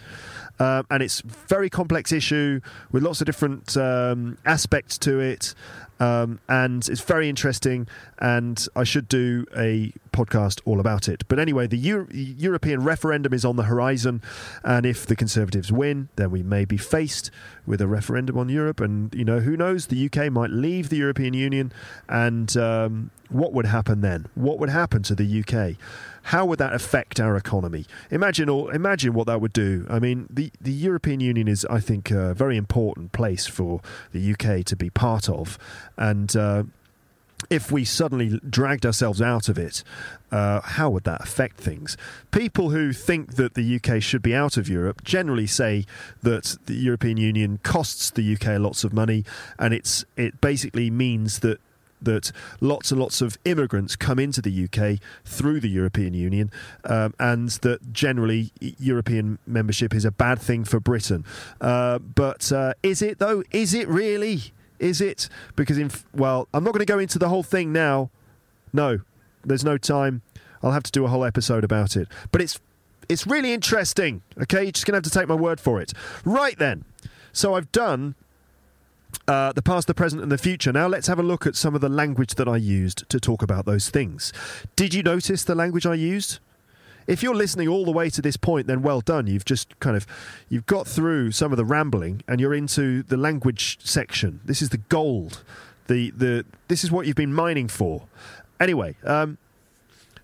[0.58, 2.60] Um, and it's very complex issue
[2.90, 5.54] with lots of different um, aspects to it.
[6.00, 7.86] Um, and it's very interesting,
[8.18, 11.24] and I should do a podcast all about it.
[11.28, 14.22] But anyway, the Euro- European referendum is on the horizon,
[14.64, 17.30] and if the Conservatives win, then we may be faced
[17.66, 18.80] with a referendum on Europe.
[18.80, 19.86] And you know, who knows?
[19.86, 21.72] The UK might leave the European Union,
[22.08, 24.26] and um, what would happen then?
[24.34, 25.76] What would happen to the UK?
[26.30, 27.86] How would that affect our economy?
[28.10, 29.86] Imagine or imagine what that would do.
[29.88, 33.80] I mean, the the European Union is, I think, a very important place for
[34.12, 35.58] the UK to be part of,
[35.96, 36.34] and.
[36.34, 36.64] Uh,
[37.50, 39.82] if we suddenly dragged ourselves out of it,
[40.32, 41.96] uh, how would that affect things?
[42.30, 45.84] People who think that the UK should be out of Europe generally say
[46.22, 49.24] that the European Union costs the UK lots of money,
[49.58, 51.60] and it's it basically means that
[52.02, 52.30] that
[52.60, 56.50] lots and lots of immigrants come into the UK through the European Union,
[56.84, 61.24] um, and that generally European membership is a bad thing for Britain.
[61.60, 63.42] Uh, but uh, is it though?
[63.50, 64.52] Is it really?
[64.78, 65.28] Is it?
[65.54, 68.10] Because in well, I'm not going to go into the whole thing now.
[68.72, 69.00] No,
[69.44, 70.22] there's no time.
[70.62, 72.08] I'll have to do a whole episode about it.
[72.32, 72.60] But it's
[73.08, 74.22] it's really interesting.
[74.42, 75.92] Okay, you're just going to have to take my word for it.
[76.24, 76.84] Right then.
[77.32, 78.14] So I've done
[79.28, 80.72] uh, the past, the present, and the future.
[80.72, 83.42] Now, let's have a look at some of the language that I used to talk
[83.42, 84.32] about those things.
[84.74, 86.38] Did you notice the language I used?
[87.06, 89.26] If you're listening all the way to this point, then well done.
[89.26, 90.06] You've just kind of
[90.48, 94.40] you've got through some of the rambling, and you're into the language section.
[94.44, 95.42] This is the gold.
[95.86, 98.02] The the this is what you've been mining for.
[98.58, 99.38] Anyway, um,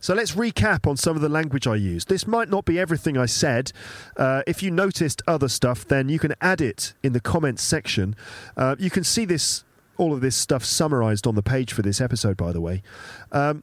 [0.03, 2.09] so let's recap on some of the language I used.
[2.09, 3.71] This might not be everything I said.
[4.17, 8.17] Uh, if you noticed other stuff, then you can add it in the comments section.
[8.57, 9.63] Uh, you can see this,
[9.99, 12.83] all of this stuff summarized on the page for this episode, by the way.
[13.31, 13.63] Um,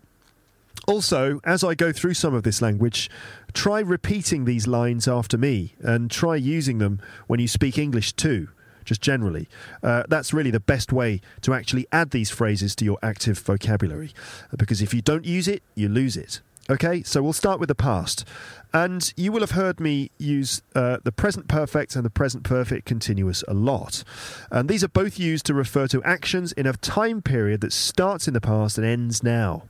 [0.90, 3.10] also, as I go through some of this language,
[3.54, 8.50] try repeating these lines after me and try using them when you speak English too
[8.86, 9.48] just generally.
[9.84, 14.12] Uh, that's really the best way to actually add these phrases to your active vocabulary.
[14.58, 16.42] Because if you don't use it, you lose it.
[16.72, 18.26] Okay, so we'll start with the past.
[18.74, 22.86] And you will have heard me use uh, the present perfect and the present perfect
[22.86, 24.04] continuous a lot.
[24.52, 28.28] And these are both used to refer to actions in a time period that starts
[28.28, 29.64] in the past and ends now.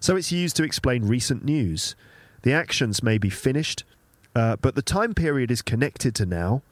[0.00, 1.94] So it's used to explain recent news.
[2.42, 3.84] The actions may be finished,
[4.34, 6.62] uh, but the time period is connected to now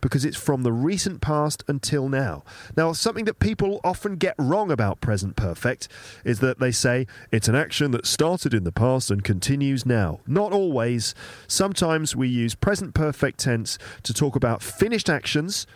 [0.00, 2.44] because it's from the recent past until now.
[2.76, 5.88] Now, something that people often get wrong about present perfect
[6.24, 10.20] is that they say it's an action that started in the past and continues now.
[10.26, 11.14] Not always.
[11.46, 15.66] Sometimes we use present perfect tense to talk about finished actions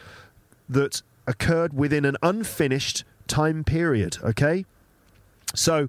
[0.69, 4.65] that occurred within an unfinished time period, okay?
[5.55, 5.89] So,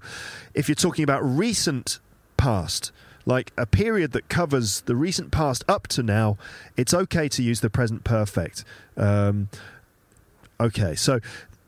[0.53, 1.99] if you're talking about recent
[2.38, 2.91] past,
[3.26, 6.38] like a period that covers the recent past up to now,
[6.76, 8.66] it's okay to use the present perfect.
[8.97, 9.49] Um,
[10.59, 11.20] okay, so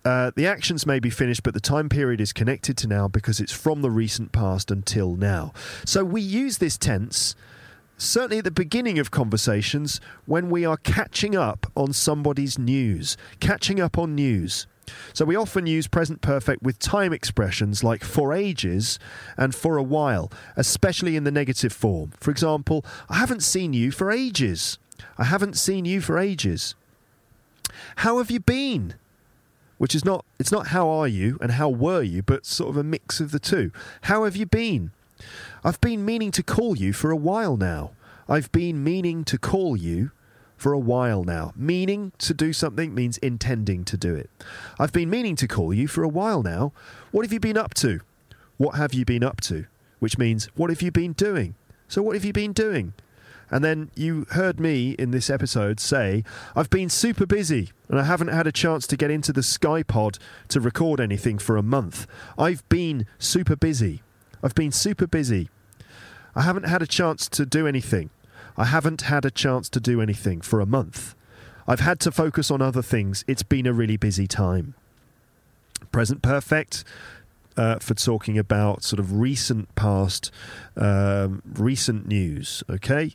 [0.04, 3.40] uh, the actions may be finished, but the time period is connected to now because
[3.40, 5.54] it's from the recent past until now.
[5.86, 7.36] So we use this tense
[7.98, 13.80] certainly at the beginning of conversations when we are catching up on somebody's news, catching
[13.80, 14.68] up on news.
[15.14, 19.00] So we often use present perfect with time expressions like for ages
[19.38, 22.12] and for a while, especially in the negative form.
[22.20, 24.78] For example, I haven't seen you for ages.
[25.18, 26.76] I haven't seen you for ages.
[27.98, 28.96] How have you been?
[29.78, 32.78] Which is not it's not how are you and how were you, but sort of
[32.78, 33.72] a mix of the two.
[34.04, 34.92] How have you been?
[35.64, 37.92] I've been meaning to call you for a while now.
[38.28, 40.12] I've been meaning to call you
[40.58, 41.54] for a while now.
[41.56, 44.30] Meaning to do something means intending to do it.
[44.80, 46.72] I've been meaning to call you for a while now.
[47.12, 48.02] What have you been up to?
[48.58, 49.66] What have you been up to?
[50.00, 51.56] Which means, what have you been doing?
[51.88, 52.94] So, what have you been doing?
[53.52, 56.24] And then you heard me in this episode say,
[56.56, 60.18] I've been super busy and I haven't had a chance to get into the SkyPod
[60.50, 62.08] to record anything for a month.
[62.38, 64.02] I've been super busy.
[64.42, 65.50] I've been super busy.
[66.36, 68.10] I haven't had a chance to do anything.
[68.58, 71.16] I haven't had a chance to do anything for a month.
[71.68, 73.24] I've had to focus on other things.
[73.28, 74.76] It's been a really busy time.
[75.92, 76.84] Present perfect
[77.58, 80.32] uh, for talking about sort of recent past,
[80.78, 82.64] um, recent news.
[82.70, 83.14] Okay.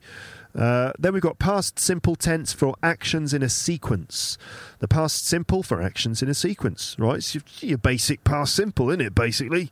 [0.59, 4.37] Uh, then we've got past simple tense for actions in a sequence.
[4.81, 7.19] The past simple for actions in a sequence, right?
[7.19, 9.15] It's your, your basic past simple, isn't it?
[9.15, 9.71] Basically,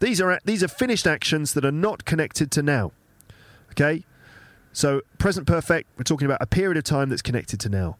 [0.00, 2.90] these are these are finished actions that are not connected to now.
[3.70, 4.04] Okay,
[4.76, 7.96] so, present perfect, we're talking about a period of time that's connected to now.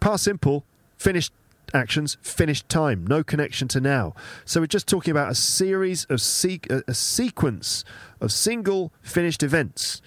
[0.00, 0.66] Past simple,
[0.98, 1.32] finished
[1.72, 4.12] actions, finished time, no connection to now.
[4.44, 7.86] So, we're just talking about a series of se- a sequence
[8.20, 10.02] of single finished events.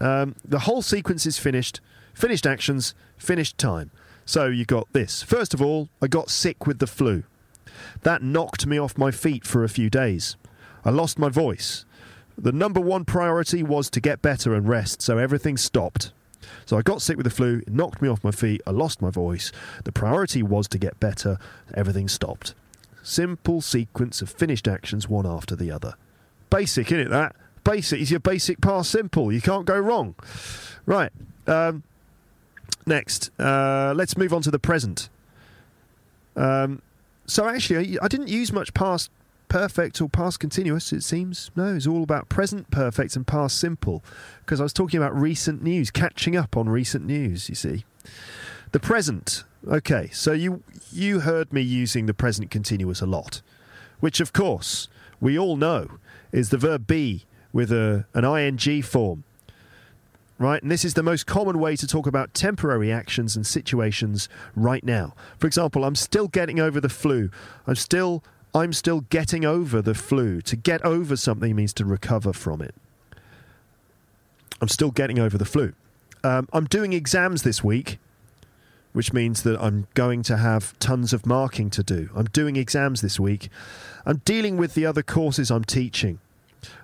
[0.00, 1.82] Um, the whole sequence is finished,
[2.14, 3.90] finished actions, finished time.
[4.24, 5.22] So, you got this.
[5.22, 7.22] First of all, I got sick with the flu.
[8.00, 10.36] That knocked me off my feet for a few days.
[10.86, 11.84] I lost my voice.
[12.36, 16.12] The number one priority was to get better and rest, so everything stopped.
[16.66, 19.00] So I got sick with the flu, it knocked me off my feet, I lost
[19.00, 19.52] my voice.
[19.84, 21.38] The priority was to get better,
[21.74, 22.54] everything stopped.
[23.02, 25.94] Simple sequence of finished actions, one after the other.
[26.50, 27.36] Basic, isn't it, that?
[27.64, 29.32] Basic is your basic past simple.
[29.32, 30.14] You can't go wrong.
[30.86, 31.10] Right.
[31.46, 31.82] Um,
[32.86, 35.08] next, uh, let's move on to the present.
[36.36, 36.82] Um,
[37.26, 39.10] so actually, I didn't use much past
[39.54, 41.52] perfect or past continuous, it seems.
[41.54, 44.02] No, it's all about present perfect and past simple.
[44.40, 47.84] Because I was talking about recent news, catching up on recent news, you see.
[48.72, 49.44] The present.
[49.64, 53.42] Okay, so you you heard me using the present continuous a lot,
[54.00, 54.88] which of course
[55.20, 55.98] we all know
[56.32, 59.22] is the verb be with a, an ing form.
[60.36, 64.28] Right, and this is the most common way to talk about temporary actions and situations
[64.56, 65.14] right now.
[65.38, 67.30] For example, I'm still getting over the flu.
[67.68, 68.24] I'm still
[68.54, 70.40] I'm still getting over the flu.
[70.42, 72.74] To get over something means to recover from it.
[74.60, 75.74] I'm still getting over the flu.
[76.22, 77.98] Um, I'm doing exams this week.
[78.92, 82.08] which means that I'm going to have tons of marking to do.
[82.14, 83.48] I'm doing exams this week.
[84.06, 86.20] I'm dealing with the other courses I'm teaching.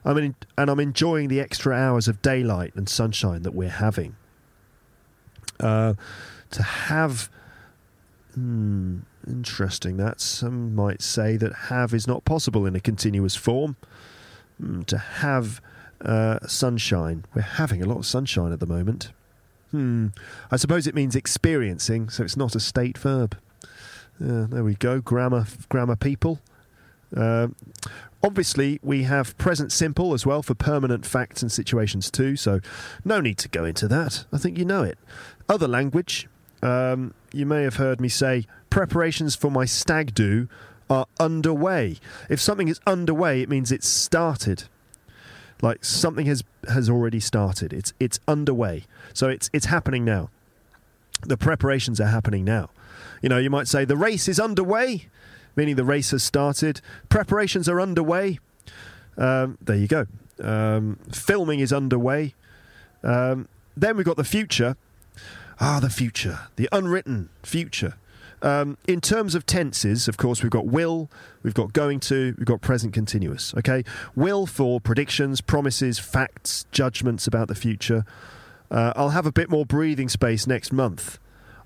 [0.04, 4.16] I mean, and I'm enjoying the extra hours of daylight and sunshine that we're having.
[5.60, 5.94] Uh,
[6.50, 7.30] to have,
[8.34, 9.96] hmm, interesting.
[9.96, 13.76] That some might say that have is not possible in a continuous form.
[14.58, 15.60] Hmm, to have
[16.04, 19.12] uh, sunshine, we're having a lot of sunshine at the moment.
[19.70, 20.08] Hmm.
[20.50, 23.36] I suppose it means experiencing, so it's not a state verb.
[24.22, 25.00] Uh, there we go.
[25.00, 26.40] Grammar, grammar people.
[27.16, 27.48] Uh,
[28.22, 32.60] obviously, we have present simple as well for permanent facts and situations too, so
[33.04, 34.24] no need to go into that.
[34.32, 34.98] I think you know it.
[35.48, 36.28] Other language,
[36.62, 40.48] um, you may have heard me say preparations for my stag do
[40.88, 41.98] are underway.
[42.28, 44.64] If something is underway, it means it's started.
[45.62, 47.72] Like something has has already started.
[47.72, 48.84] It's it's underway.
[49.12, 50.30] So it's it's happening now.
[51.22, 52.70] The preparations are happening now.
[53.22, 55.08] You know, you might say the race is underway,
[55.54, 56.80] meaning the race has started.
[57.10, 58.38] Preparations are underway.
[59.18, 60.06] Um, there you go.
[60.42, 62.34] Um, filming is underway.
[63.02, 64.76] Um, then we've got the future.
[65.60, 67.96] Ah, the future, the unwritten future.
[68.42, 71.10] Um, in terms of tenses, of course, we've got will,
[71.42, 73.54] we've got going to, we've got present continuous.
[73.54, 73.84] Okay,
[74.14, 78.04] will for predictions, promises, facts, judgments about the future.
[78.70, 81.18] Uh, I'll have a bit more breathing space next month.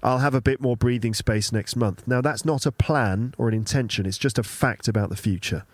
[0.03, 2.07] I'll have a bit more breathing space next month.
[2.07, 5.65] Now, that's not a plan or an intention, it's just a fact about the future.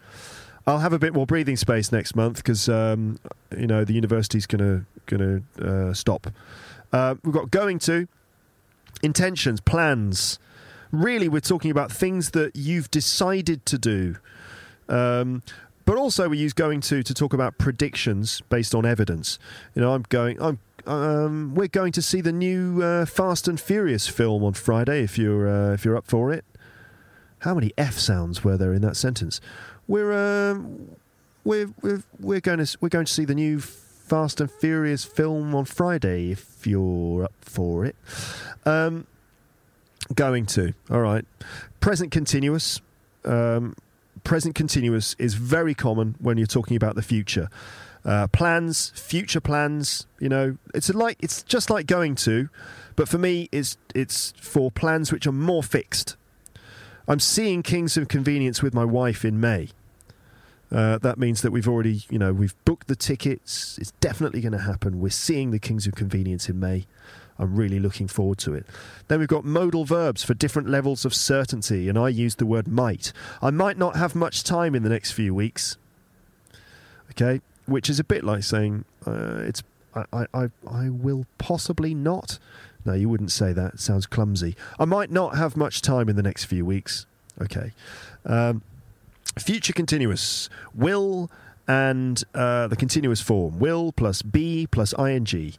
[0.66, 3.18] I'll have a bit more breathing space next month because um,
[3.56, 6.28] you know the university's going to uh, stop.
[6.92, 8.06] Uh, we've got going to
[9.02, 10.38] intentions, plans,
[10.92, 14.16] really we're talking about things that you've decided to do.
[14.88, 15.42] Um,
[15.84, 19.38] but also we use going to to talk about predictions based on evidence.
[19.74, 20.40] You know, I'm going.
[20.40, 20.58] I'm.
[20.86, 25.02] Um, we're going to see the new uh, Fast and Furious film on Friday.
[25.02, 26.44] If you're uh, if you're up for it.
[27.40, 29.40] How many f sounds were there in that sentence?
[29.88, 30.96] We're um,
[31.44, 35.54] we're we're we're going to we're going to see the new Fast and Furious film
[35.54, 36.30] on Friday.
[36.30, 37.96] If you're up for it.
[38.64, 39.06] Um,
[40.14, 40.74] Going to.
[40.90, 41.24] All right.
[41.80, 42.80] Present continuous.
[43.24, 43.74] Um,
[44.24, 47.48] present continuous is very common when you're talking about the future.
[48.04, 50.06] Uh, plans, future plans.
[50.18, 52.48] You know, it's like it's just like going to,
[52.96, 56.16] but for me, it's it's for plans which are more fixed.
[57.06, 59.68] I'm seeing Kings of Convenience with my wife in May.
[60.72, 63.76] Uh, that means that we've already, you know, we've booked the tickets.
[63.78, 65.00] It's definitely going to happen.
[65.00, 66.86] We're seeing the Kings of Convenience in May.
[67.40, 68.66] I'm really looking forward to it.
[69.08, 72.68] Then we've got modal verbs for different levels of certainty, and I use the word
[72.68, 73.12] might.
[73.40, 75.78] I might not have much time in the next few weeks.
[77.12, 79.62] Okay, which is a bit like saying uh, it's
[79.94, 82.38] I, I I will possibly not.
[82.84, 83.74] No, you wouldn't say that.
[83.74, 84.54] It sounds clumsy.
[84.78, 87.06] I might not have much time in the next few weeks.
[87.40, 87.72] Okay.
[88.24, 88.62] Um,
[89.38, 91.30] future continuous will
[91.70, 95.54] and uh, the continuous form will plus be plus ing.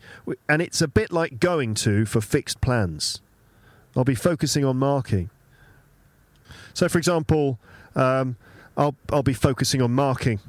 [0.49, 3.21] And it's a bit like going to for fixed plans.
[3.95, 5.29] I'll be focusing on marking.
[6.73, 7.59] So, for example,
[7.95, 8.35] um,
[8.75, 10.41] I'll, I'll be focusing on marking.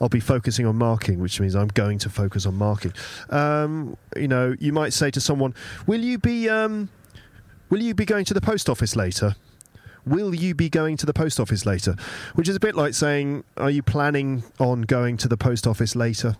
[0.00, 2.92] I'll be focusing on marking, which means I'm going to focus on marking.
[3.30, 5.54] Um, you know, you might say to someone,
[5.86, 6.88] "Will you be um,
[7.70, 9.36] will you be going to the post office later?"
[10.06, 11.96] Will you be going to the post office later?
[12.34, 15.96] Which is a bit like saying, Are you planning on going to the post office
[15.96, 16.36] later?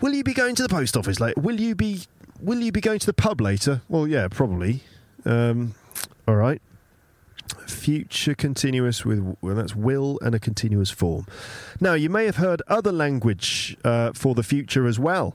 [0.00, 1.40] Will you be going to the post office later?
[1.40, 2.02] Will you be
[2.40, 3.80] Will you be going to the pub later?
[3.88, 4.82] Well, yeah, probably.
[5.24, 5.74] Um,
[6.28, 6.60] all right.
[7.66, 11.26] Future continuous with well, that's will and a continuous form.
[11.80, 15.34] Now, you may have heard other language uh, for the future as well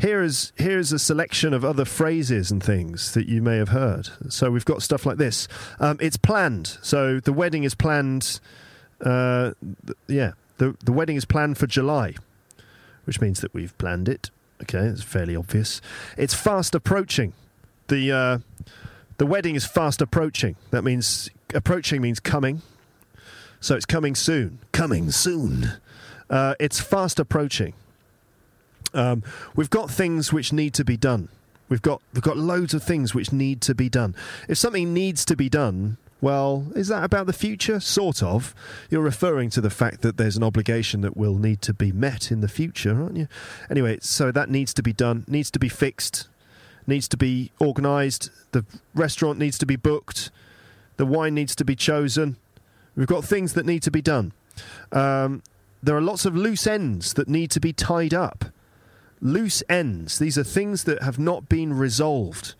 [0.00, 4.08] here is here's a selection of other phrases and things that you may have heard.
[4.30, 5.46] So we've got stuff like this.
[5.78, 6.78] Um, it's planned.
[6.82, 8.40] So the wedding is planned.
[9.04, 9.52] Uh,
[10.08, 12.14] yeah, the the wedding is planned for July,
[13.04, 14.30] which means that we've planned it.
[14.62, 15.82] Okay, it's fairly obvious.
[16.16, 17.34] It's fast approaching.
[17.88, 18.38] The uh,
[19.18, 20.56] the wedding is fast approaching.
[20.70, 22.62] That means approaching means coming.
[23.60, 24.60] So it's coming soon.
[24.72, 25.72] Coming soon.
[26.30, 27.74] Uh, it's fast approaching.
[28.94, 29.22] Um,
[29.54, 31.28] we've got things which need to be done.
[31.68, 34.14] We've got we've got loads of things which need to be done.
[34.48, 37.80] If something needs to be done, well, is that about the future?
[37.80, 38.54] Sort of.
[38.90, 42.30] You're referring to the fact that there's an obligation that will need to be met
[42.30, 43.28] in the future, aren't you?
[43.70, 46.28] Anyway, so that needs to be done, needs to be fixed,
[46.86, 48.30] needs to be organised.
[48.52, 48.64] The
[48.94, 50.30] restaurant needs to be booked.
[50.96, 52.36] The wine needs to be chosen.
[52.96, 54.32] We've got things that need to be done.
[54.92, 55.42] Um,
[55.82, 58.46] there are lots of loose ends that need to be tied up
[59.20, 60.18] loose ends.
[60.18, 62.54] These are things that have not been resolved.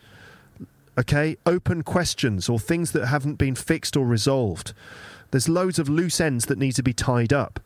[0.98, 4.72] Okay, open questions or things that haven't been fixed or resolved.
[5.30, 7.60] There's loads of loose ends that need to be tied up.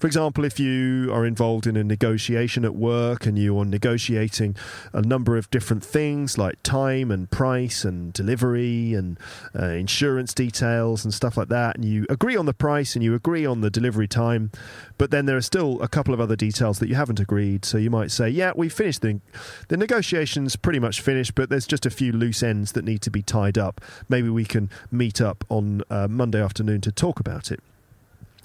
[0.00, 4.56] For example, if you are involved in a negotiation at work and you are negotiating
[4.94, 9.18] a number of different things like time and price and delivery and
[9.54, 13.14] uh, insurance details and stuff like that, and you agree on the price and you
[13.14, 14.50] agree on the delivery time,
[14.96, 17.66] but then there are still a couple of other details that you haven't agreed.
[17.66, 19.20] So you might say, "Yeah, we've finished the
[19.68, 23.10] the negotiations, pretty much finished, but there's just a few loose ends that need to
[23.10, 23.82] be tied up.
[24.08, 27.60] Maybe we can meet up on uh, Monday afternoon to talk about it."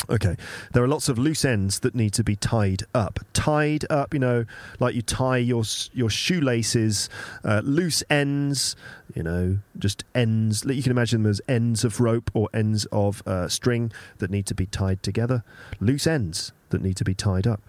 [0.10, 0.36] Okay,
[0.74, 3.20] there are lots of loose ends that need to be tied up.
[3.34, 4.46] Tied up, you know,
[4.80, 7.10] like you tie your your shoelaces.
[7.44, 8.76] Uh, loose ends,
[9.16, 10.64] you know, just ends.
[10.66, 14.46] You can imagine them as ends of rope or ends of uh, string that need
[14.48, 15.44] to be tied together.
[15.80, 17.62] Loose ends that need to be tied up.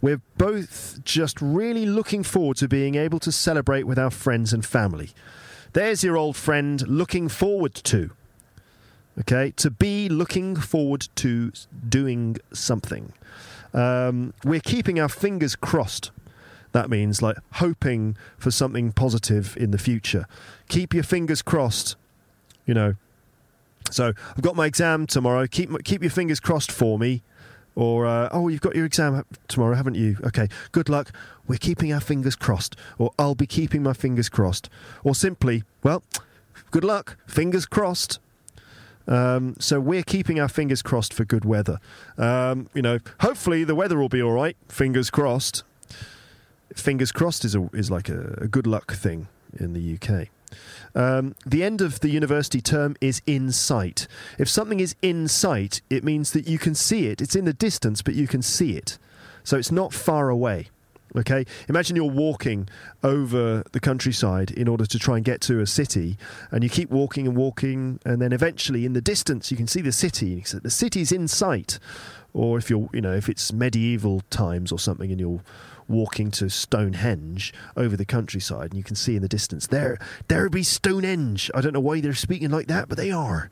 [0.00, 4.64] We're both just really looking forward to being able to celebrate with our friends and
[4.64, 5.10] family.
[5.72, 8.10] There's your old friend looking forward to.
[9.20, 11.52] Okay, to be looking forward to
[11.88, 13.12] doing something.
[13.74, 16.10] Um, we're keeping our fingers crossed.
[16.72, 20.26] That means like hoping for something positive in the future.
[20.68, 21.96] Keep your fingers crossed.
[22.66, 22.94] You know.
[23.90, 25.46] So I've got my exam tomorrow.
[25.46, 27.22] Keep keep your fingers crossed for me.
[27.74, 30.18] Or uh, oh, you've got your exam tomorrow, haven't you?
[30.24, 31.12] Okay, good luck.
[31.46, 32.76] We're keeping our fingers crossed.
[32.98, 34.68] Or I'll be keeping my fingers crossed.
[35.04, 36.02] Or simply, well,
[36.70, 37.16] good luck.
[37.26, 38.18] Fingers crossed.
[39.08, 41.80] Um, so we're keeping our fingers crossed for good weather.
[42.16, 44.56] Um, you know, hopefully the weather will be all right.
[44.68, 45.64] Fingers crossed.
[46.74, 49.26] Fingers crossed is a, is like a, a good luck thing
[49.58, 50.28] in the UK.
[50.94, 54.06] Um, the end of the university term is in sight.
[54.38, 57.20] If something is in sight, it means that you can see it.
[57.20, 58.98] It's in the distance, but you can see it.
[59.44, 60.68] So it's not far away.
[61.16, 62.68] Okay, imagine you're walking
[63.02, 66.18] over the countryside in order to try and get to a city,
[66.50, 69.80] and you keep walking and walking, and then eventually, in the distance, you can see
[69.80, 70.44] the city.
[70.62, 71.78] The city's in sight.
[72.34, 75.40] Or if you're, you know, if it's medieval times or something, and you're
[75.88, 79.98] walking to Stonehenge over the countryside, and you can see in the distance there,
[80.28, 81.50] there be Stonehenge.
[81.54, 83.50] I don't know why they're speaking like that, but they are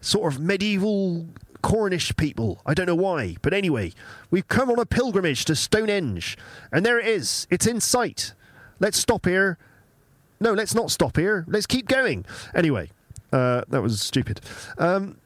[0.00, 2.60] sort of medieval Cornish people.
[2.66, 3.36] I don't know why.
[3.42, 3.92] But anyway,
[4.30, 6.36] we've come on a pilgrimage to Stonehenge.
[6.72, 7.46] And there it is.
[7.50, 8.32] It's in sight.
[8.80, 9.58] Let's stop here.
[10.40, 11.44] No, let's not stop here.
[11.48, 12.26] Let's keep going.
[12.54, 12.90] Anyway,
[13.32, 14.40] uh, that was stupid.
[14.78, 15.16] Um,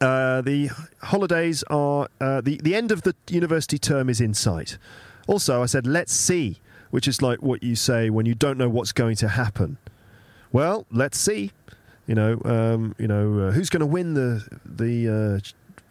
[0.00, 0.70] uh, the
[1.02, 4.78] holidays are uh, the the end of the university term is in sight.
[5.26, 6.58] Also, I said let's see,
[6.90, 9.78] which is like what you say when you don't know what's going to happen.
[10.52, 11.50] Well, let's see.
[12.06, 15.40] You know, um, you know, uh, who's going to win the the uh,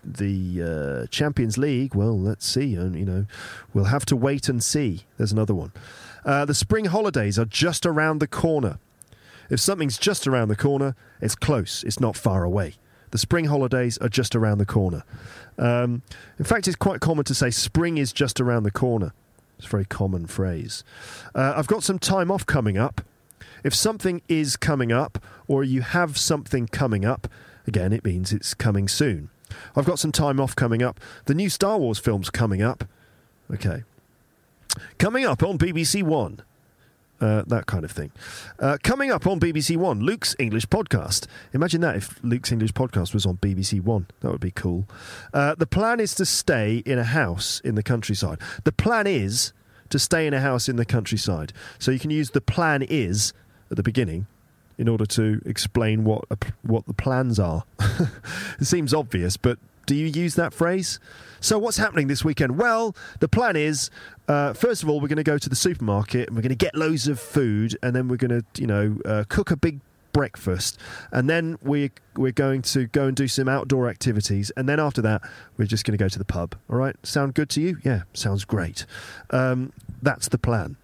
[0.04, 1.96] the uh, Champions League?
[1.96, 2.76] Well, let's see.
[2.76, 3.26] And you know,
[3.74, 5.06] we'll have to wait and see.
[5.18, 5.72] There's another one.
[6.26, 8.78] Uh, the spring holidays are just around the corner.
[9.50, 11.84] If something's just around the corner, it's close.
[11.84, 12.76] It's not far away.
[13.12, 15.04] The spring holidays are just around the corner.
[15.58, 16.02] Um,
[16.40, 19.14] in fact, it's quite common to say spring is just around the corner.
[19.58, 20.84] It's a very common phrase.
[21.36, 23.02] Uh, I've got some time off coming up.
[23.64, 27.28] If something is coming up or you have something coming up,
[27.68, 29.30] again, it means it's coming soon.
[29.76, 31.00] I've got some time off coming up.
[31.26, 32.86] The new Star Wars film's coming up.
[33.52, 33.84] Okay.
[34.98, 36.42] Coming up on BBC One.
[37.22, 38.12] Uh, that kind of thing.
[38.60, 41.26] Uh, coming up on BBC One, Luke's English podcast.
[41.54, 44.08] Imagine that if Luke's English podcast was on BBC One.
[44.20, 44.86] That would be cool.
[45.34, 48.40] Uh, the plan is to stay in a house in the countryside.
[48.66, 49.54] The plan is
[49.90, 51.54] to stay in a house in the countryside.
[51.80, 53.32] So you can use the plan is
[53.70, 54.28] at the beginning
[54.78, 56.26] in order to explain what
[56.64, 57.64] what the plans are.
[58.60, 61.00] it seems obvious, but do you use that phrase?
[61.42, 62.58] So what's happening this weekend?
[62.58, 63.90] Well, the plan is
[64.28, 66.56] uh, first of all we're going to go to the supermarket and we're going to
[66.56, 69.80] get loads of food, and then we're going to you know uh, cook a big
[70.14, 70.80] breakfast,
[71.12, 75.02] and then we we're going to go and do some outdoor activities, and then after
[75.02, 75.22] that
[75.58, 76.56] we're just going to go to the pub.
[76.70, 77.78] All right, sound good to you?
[77.84, 78.86] Yeah, sounds great.
[79.32, 80.78] Um, that's the plan.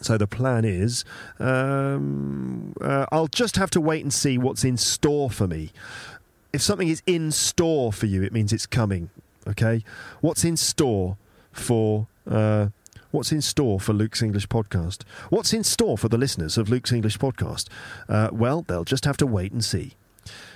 [0.00, 1.04] So the plan is,
[1.38, 5.72] um, uh, I'll just have to wait and see what's in store for me.
[6.52, 9.10] If something is in store for you, it means it's coming.
[9.46, 9.84] Okay,
[10.20, 11.16] what's in store
[11.52, 12.06] for?
[12.28, 12.68] Uh,
[13.10, 15.02] what's in store for Luke's English podcast?
[15.28, 17.68] What's in store for the listeners of Luke's English podcast?
[18.08, 19.94] Uh, well, they'll just have to wait and see.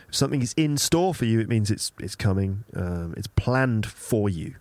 [0.09, 2.65] If something is in store for you, it means it's it's coming.
[2.75, 4.55] Um, it's planned for you.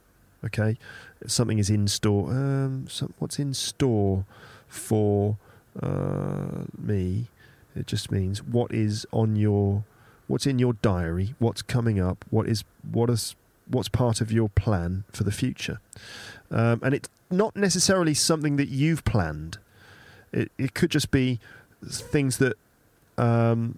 [0.43, 0.77] Okay,
[1.21, 2.31] if something is in store.
[2.31, 2.87] Um,
[3.19, 4.25] what's in store?
[4.73, 5.37] For
[5.81, 7.27] uh, me.
[7.75, 9.83] It just means what is on your,
[10.27, 13.35] what's in your diary, what's coming up, what is what is
[13.67, 15.79] what's part of your plan for the future,
[16.51, 19.57] um, and it's not necessarily something that you've planned.
[20.31, 21.39] It it could just be
[21.83, 22.53] things that
[23.17, 23.77] um,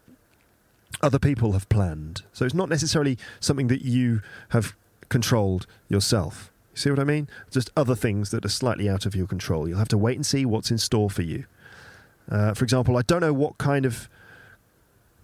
[1.01, 2.23] other people have planned.
[2.33, 4.75] So it's not necessarily something that you have
[5.09, 6.51] controlled yourself.
[6.75, 7.29] You see what I mean?
[7.51, 9.67] Just other things that are slightly out of your control.
[9.67, 11.45] You'll have to wait and see what's in store for you.
[12.29, 14.09] Uh, for example, I don't know what kind of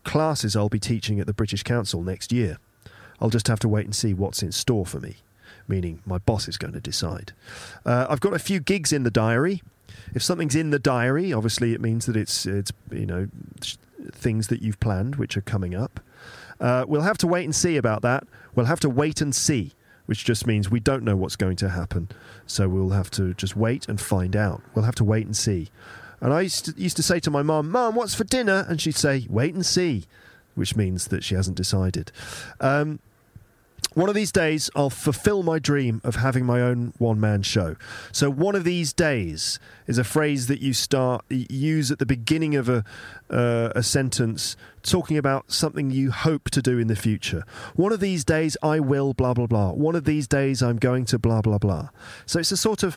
[0.06, 2.58] classes I'll be teaching at the British Council next year.
[3.20, 5.18] I'll just have to wait and see what's in store for me,
[5.68, 7.34] meaning my boss is going to decide.
[7.86, 9.62] Uh, I've got a few gigs in the diary.
[10.16, 13.28] If something's in the diary, obviously it means that it's it's you know
[14.12, 16.00] things that you've planned which are coming up.
[16.60, 18.26] Uh, we'll have to wait and see about that.
[18.56, 19.74] We'll have to wait and see,
[20.12, 22.10] which just means we don't know what's going to happen.
[22.46, 24.62] So we'll have to just wait and find out.
[24.76, 25.70] We'll have to wait and see.
[26.20, 28.66] And I used to, used to say to my mum, Mum, what's for dinner?
[28.68, 30.04] And she'd say, wait and see,
[30.54, 32.12] which means that she hasn't decided.
[32.60, 33.00] Um,
[33.94, 37.76] one of these days, I'll fulfill my dream of having my own one man show.
[38.14, 42.56] So, one of these days is a phrase that you start use at the beginning
[42.56, 42.86] of a,
[43.30, 47.44] uh, a sentence talking about something you hope to do in the future.
[47.76, 49.72] One of these days, I will, blah, blah, blah.
[49.72, 51.90] One of these days, I'm going to, blah, blah, blah.
[52.26, 52.96] So, it's a sort of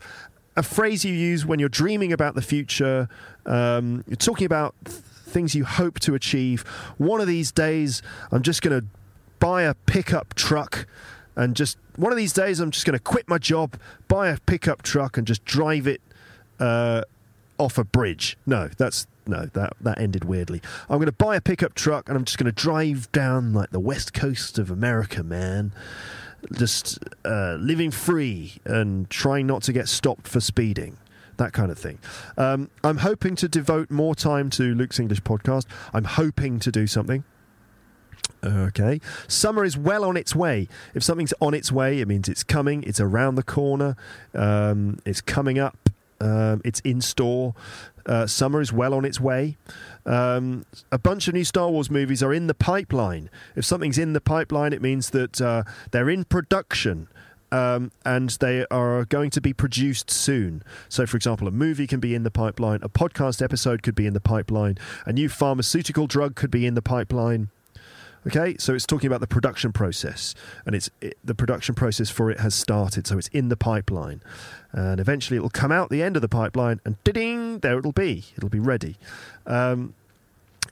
[0.57, 3.09] a phrase you use when you're dreaming about the future,
[3.47, 6.63] um, you're talking about things you hope to achieve.
[6.99, 8.01] One of these days,
[8.31, 8.87] I'm just going to
[9.39, 10.87] buy a pickup truck
[11.37, 13.79] and just one of these days I'm just going to quit my job,
[14.09, 16.01] buy a pickup truck and just drive it
[16.61, 17.03] uh,
[17.59, 18.37] off a bridge.
[18.47, 20.61] No, that's no, that that ended weirdly.
[20.89, 23.71] I'm going to buy a pickup truck and I'm just going to drive down like
[23.71, 25.73] the west coast of America, man.
[26.53, 30.99] Just uh, living free and trying not to get stopped for speeding
[31.37, 31.99] that kind of thing.
[32.37, 35.65] Um, I'm hoping to devote more time to Luke's English podcast.
[35.93, 37.25] I'm hoping to do something.
[38.45, 39.01] Okay.
[39.27, 40.69] Summer is well on its way.
[40.95, 43.97] If something's on its way, it means it's coming, it's around the corner,
[44.35, 45.89] um, it's coming up,
[46.21, 47.55] um, it's in store.
[48.07, 49.57] Uh, summer is well on its way.
[50.05, 53.31] Um, a bunch of new Star Wars movies are in the pipeline.
[53.57, 57.09] If something's in the pipeline, it means that uh, they're in production.
[57.51, 60.65] Um, and they are going to be produced soon.
[60.89, 64.07] So, for example, a movie can be in the pipeline, a podcast episode could be
[64.07, 64.77] in the pipeline,
[65.07, 67.51] a new pharmaceutical drug could be in the pipeline.
[68.27, 70.35] Okay, so it's talking about the production process,
[70.65, 74.23] and it's it, the production process for it has started, so it's in the pipeline,
[74.73, 77.93] and eventually it will come out the end of the pipeline, and ding, there it'll
[77.93, 78.25] be.
[78.37, 78.97] It'll be ready.
[79.47, 79.93] Um,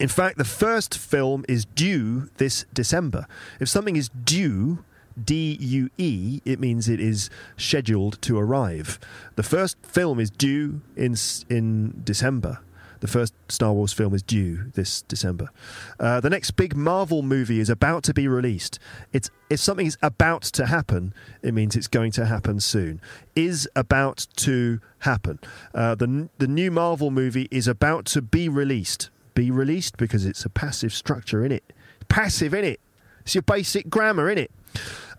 [0.01, 3.27] in fact, the first film is due this December.
[3.61, 4.83] If something is due,
[5.23, 8.99] D U E, it means it is scheduled to arrive.
[9.37, 11.17] The first film is due in
[11.51, 12.61] in December.
[13.03, 15.51] The first Star Wars film is due this December.
[15.99, 18.79] Uh, the next big Marvel movie is about to be released.
[19.13, 21.13] It's if something is about to happen,
[21.43, 23.01] it means it's going to happen soon.
[23.35, 25.41] Is about to happen.
[25.75, 29.11] Uh, the the new Marvel movie is about to be released.
[29.35, 31.73] Be released because it's a passive structure in it.
[32.09, 32.79] Passive in it.
[33.23, 34.53] It's your basic grammar in it.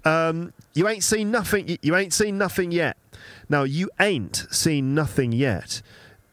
[0.06, 1.78] Um, you ain't seen nothing.
[1.82, 2.96] You ain't seen nothing yet.
[3.50, 5.82] Now you ain't seen nothing yet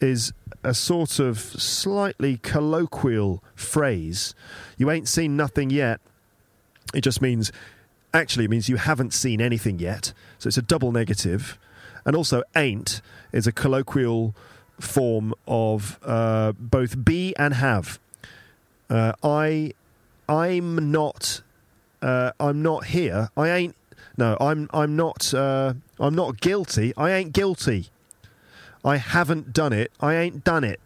[0.01, 0.33] is
[0.63, 4.35] a sort of slightly colloquial phrase.
[4.77, 6.01] You ain't seen nothing yet.
[6.95, 7.53] It just means,
[8.13, 10.13] actually, it means you haven't seen anything yet.
[10.39, 11.59] So it's a double negative.
[12.05, 13.01] And also, ain't
[13.33, 14.35] is a colloquial
[14.81, 17.99] form of uh, both be and have.
[18.89, 19.73] Uh, I,
[20.29, 21.43] I'm not,
[22.03, 23.29] uh, I'm not here.
[23.37, 23.77] I ain't.
[24.17, 24.69] No, I'm.
[24.73, 25.33] I'm not.
[25.33, 26.93] Uh, I'm not guilty.
[26.97, 27.91] I ain't guilty.
[28.85, 29.93] I haven't done it.
[30.01, 30.81] I ain't done it.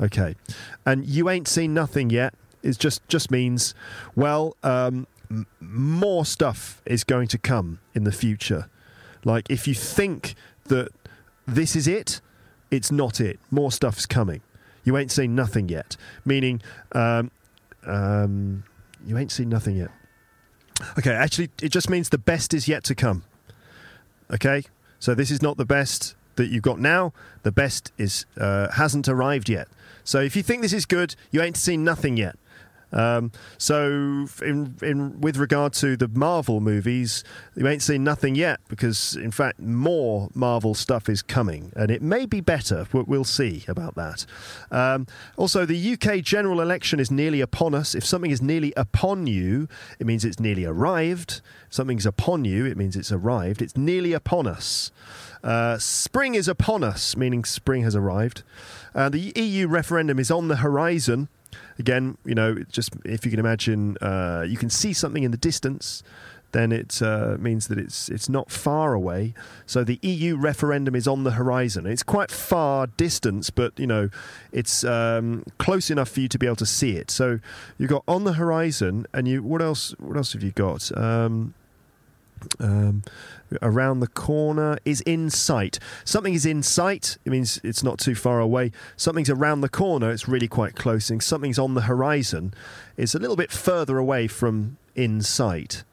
[0.00, 0.36] Okay.
[0.84, 2.34] And you ain't seen nothing yet.
[2.62, 3.74] It just just means,
[4.14, 8.68] well, um, m- more stuff is going to come in the future.
[9.24, 10.34] Like if you think
[10.64, 10.90] that
[11.46, 12.20] this is it,
[12.70, 13.38] it's not it.
[13.50, 14.40] More stuff's coming.
[14.84, 15.96] You ain't seen nothing yet.
[16.24, 16.62] Meaning,
[16.92, 17.30] um,
[17.84, 18.64] um,
[19.04, 19.90] you ain't seen nothing yet.
[20.98, 23.24] Okay, actually, it just means the best is yet to come.
[24.30, 24.64] Okay,
[24.98, 27.12] so this is not the best that you've got now.
[27.42, 29.68] The best is uh, hasn't arrived yet.
[30.04, 32.36] So if you think this is good, you ain't seen nothing yet.
[32.96, 37.22] Um, so, in, in with regard to the Marvel movies,
[37.54, 42.00] you ain't seen nothing yet because, in fact, more Marvel stuff is coming, and it
[42.00, 42.86] may be better.
[42.90, 44.24] But we'll see about that.
[44.70, 45.06] Um,
[45.36, 47.94] also, the UK general election is nearly upon us.
[47.94, 49.68] If something is nearly upon you,
[49.98, 51.42] it means it's nearly arrived.
[51.68, 53.60] If something's upon you, it means it's arrived.
[53.60, 54.90] It's nearly upon us.
[55.44, 58.42] Uh, spring is upon us, meaning spring has arrived.
[58.94, 61.28] Uh, the EU referendum is on the horizon.
[61.78, 65.36] Again, you know, just if you can imagine, uh, you can see something in the
[65.36, 66.02] distance.
[66.52, 69.34] then it uh, means that it's it's not far away.
[69.66, 71.86] So the EU referendum is on the horizon.
[71.86, 74.08] It's quite far distance, but you know,
[74.52, 77.10] it's um, close enough for you to be able to see it.
[77.10, 77.40] So
[77.78, 79.94] you've got on the horizon, and you what else?
[79.98, 80.96] What else have you got?
[80.96, 81.54] Um,
[82.58, 83.02] um,
[83.62, 85.78] around the corner is in sight.
[86.04, 88.72] Something is in sight, it means it's not too far away.
[88.96, 91.10] Something's around the corner, it's really quite close.
[91.10, 92.54] And something's on the horizon,
[92.96, 95.84] it's a little bit further away from in sight.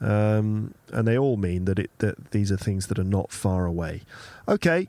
[0.00, 3.64] Um, and they all mean that, it, that these are things that are not far
[3.64, 4.02] away.
[4.46, 4.88] Okay,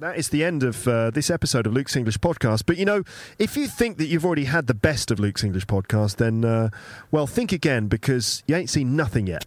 [0.00, 2.64] that is the end of uh, this episode of Luke's English Podcast.
[2.66, 3.02] But you know,
[3.38, 6.70] if you think that you've already had the best of Luke's English Podcast, then, uh,
[7.10, 9.46] well, think again because you ain't seen nothing yet.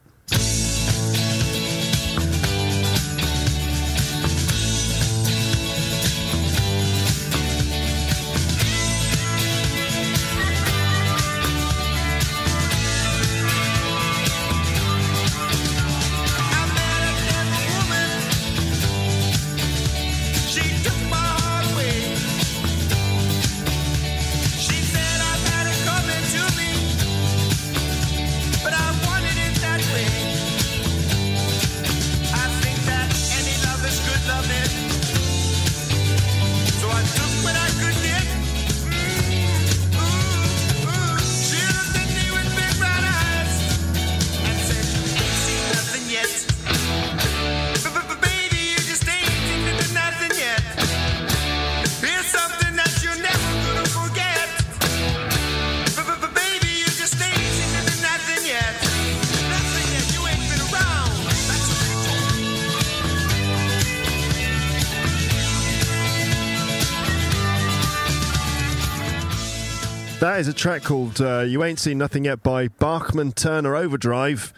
[70.39, 74.53] That is a track called uh, You Ain't Seen Nothing Yet by Bachman Turner Overdrive.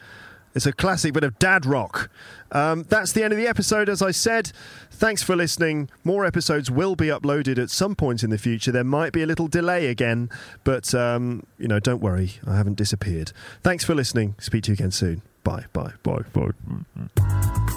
[0.54, 2.12] It's a classic bit of dad rock.
[2.52, 4.52] Um, that's the end of the episode, as I said.
[4.92, 5.90] Thanks for listening.
[6.04, 8.72] More episodes will be uploaded at some point in the future.
[8.72, 10.30] There might be a little delay again,
[10.64, 13.32] but um, you know, don't worry, I haven't disappeared.
[13.64, 14.36] Thanks for listening.
[14.38, 15.24] Speak to you again soon.
[15.44, 16.52] Bye, bye, bye, bye.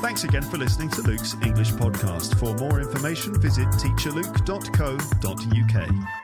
[0.02, 2.38] Thanks again for listening to Luke's English podcast.
[2.38, 6.23] For more information, visit teacherluke.co.uk.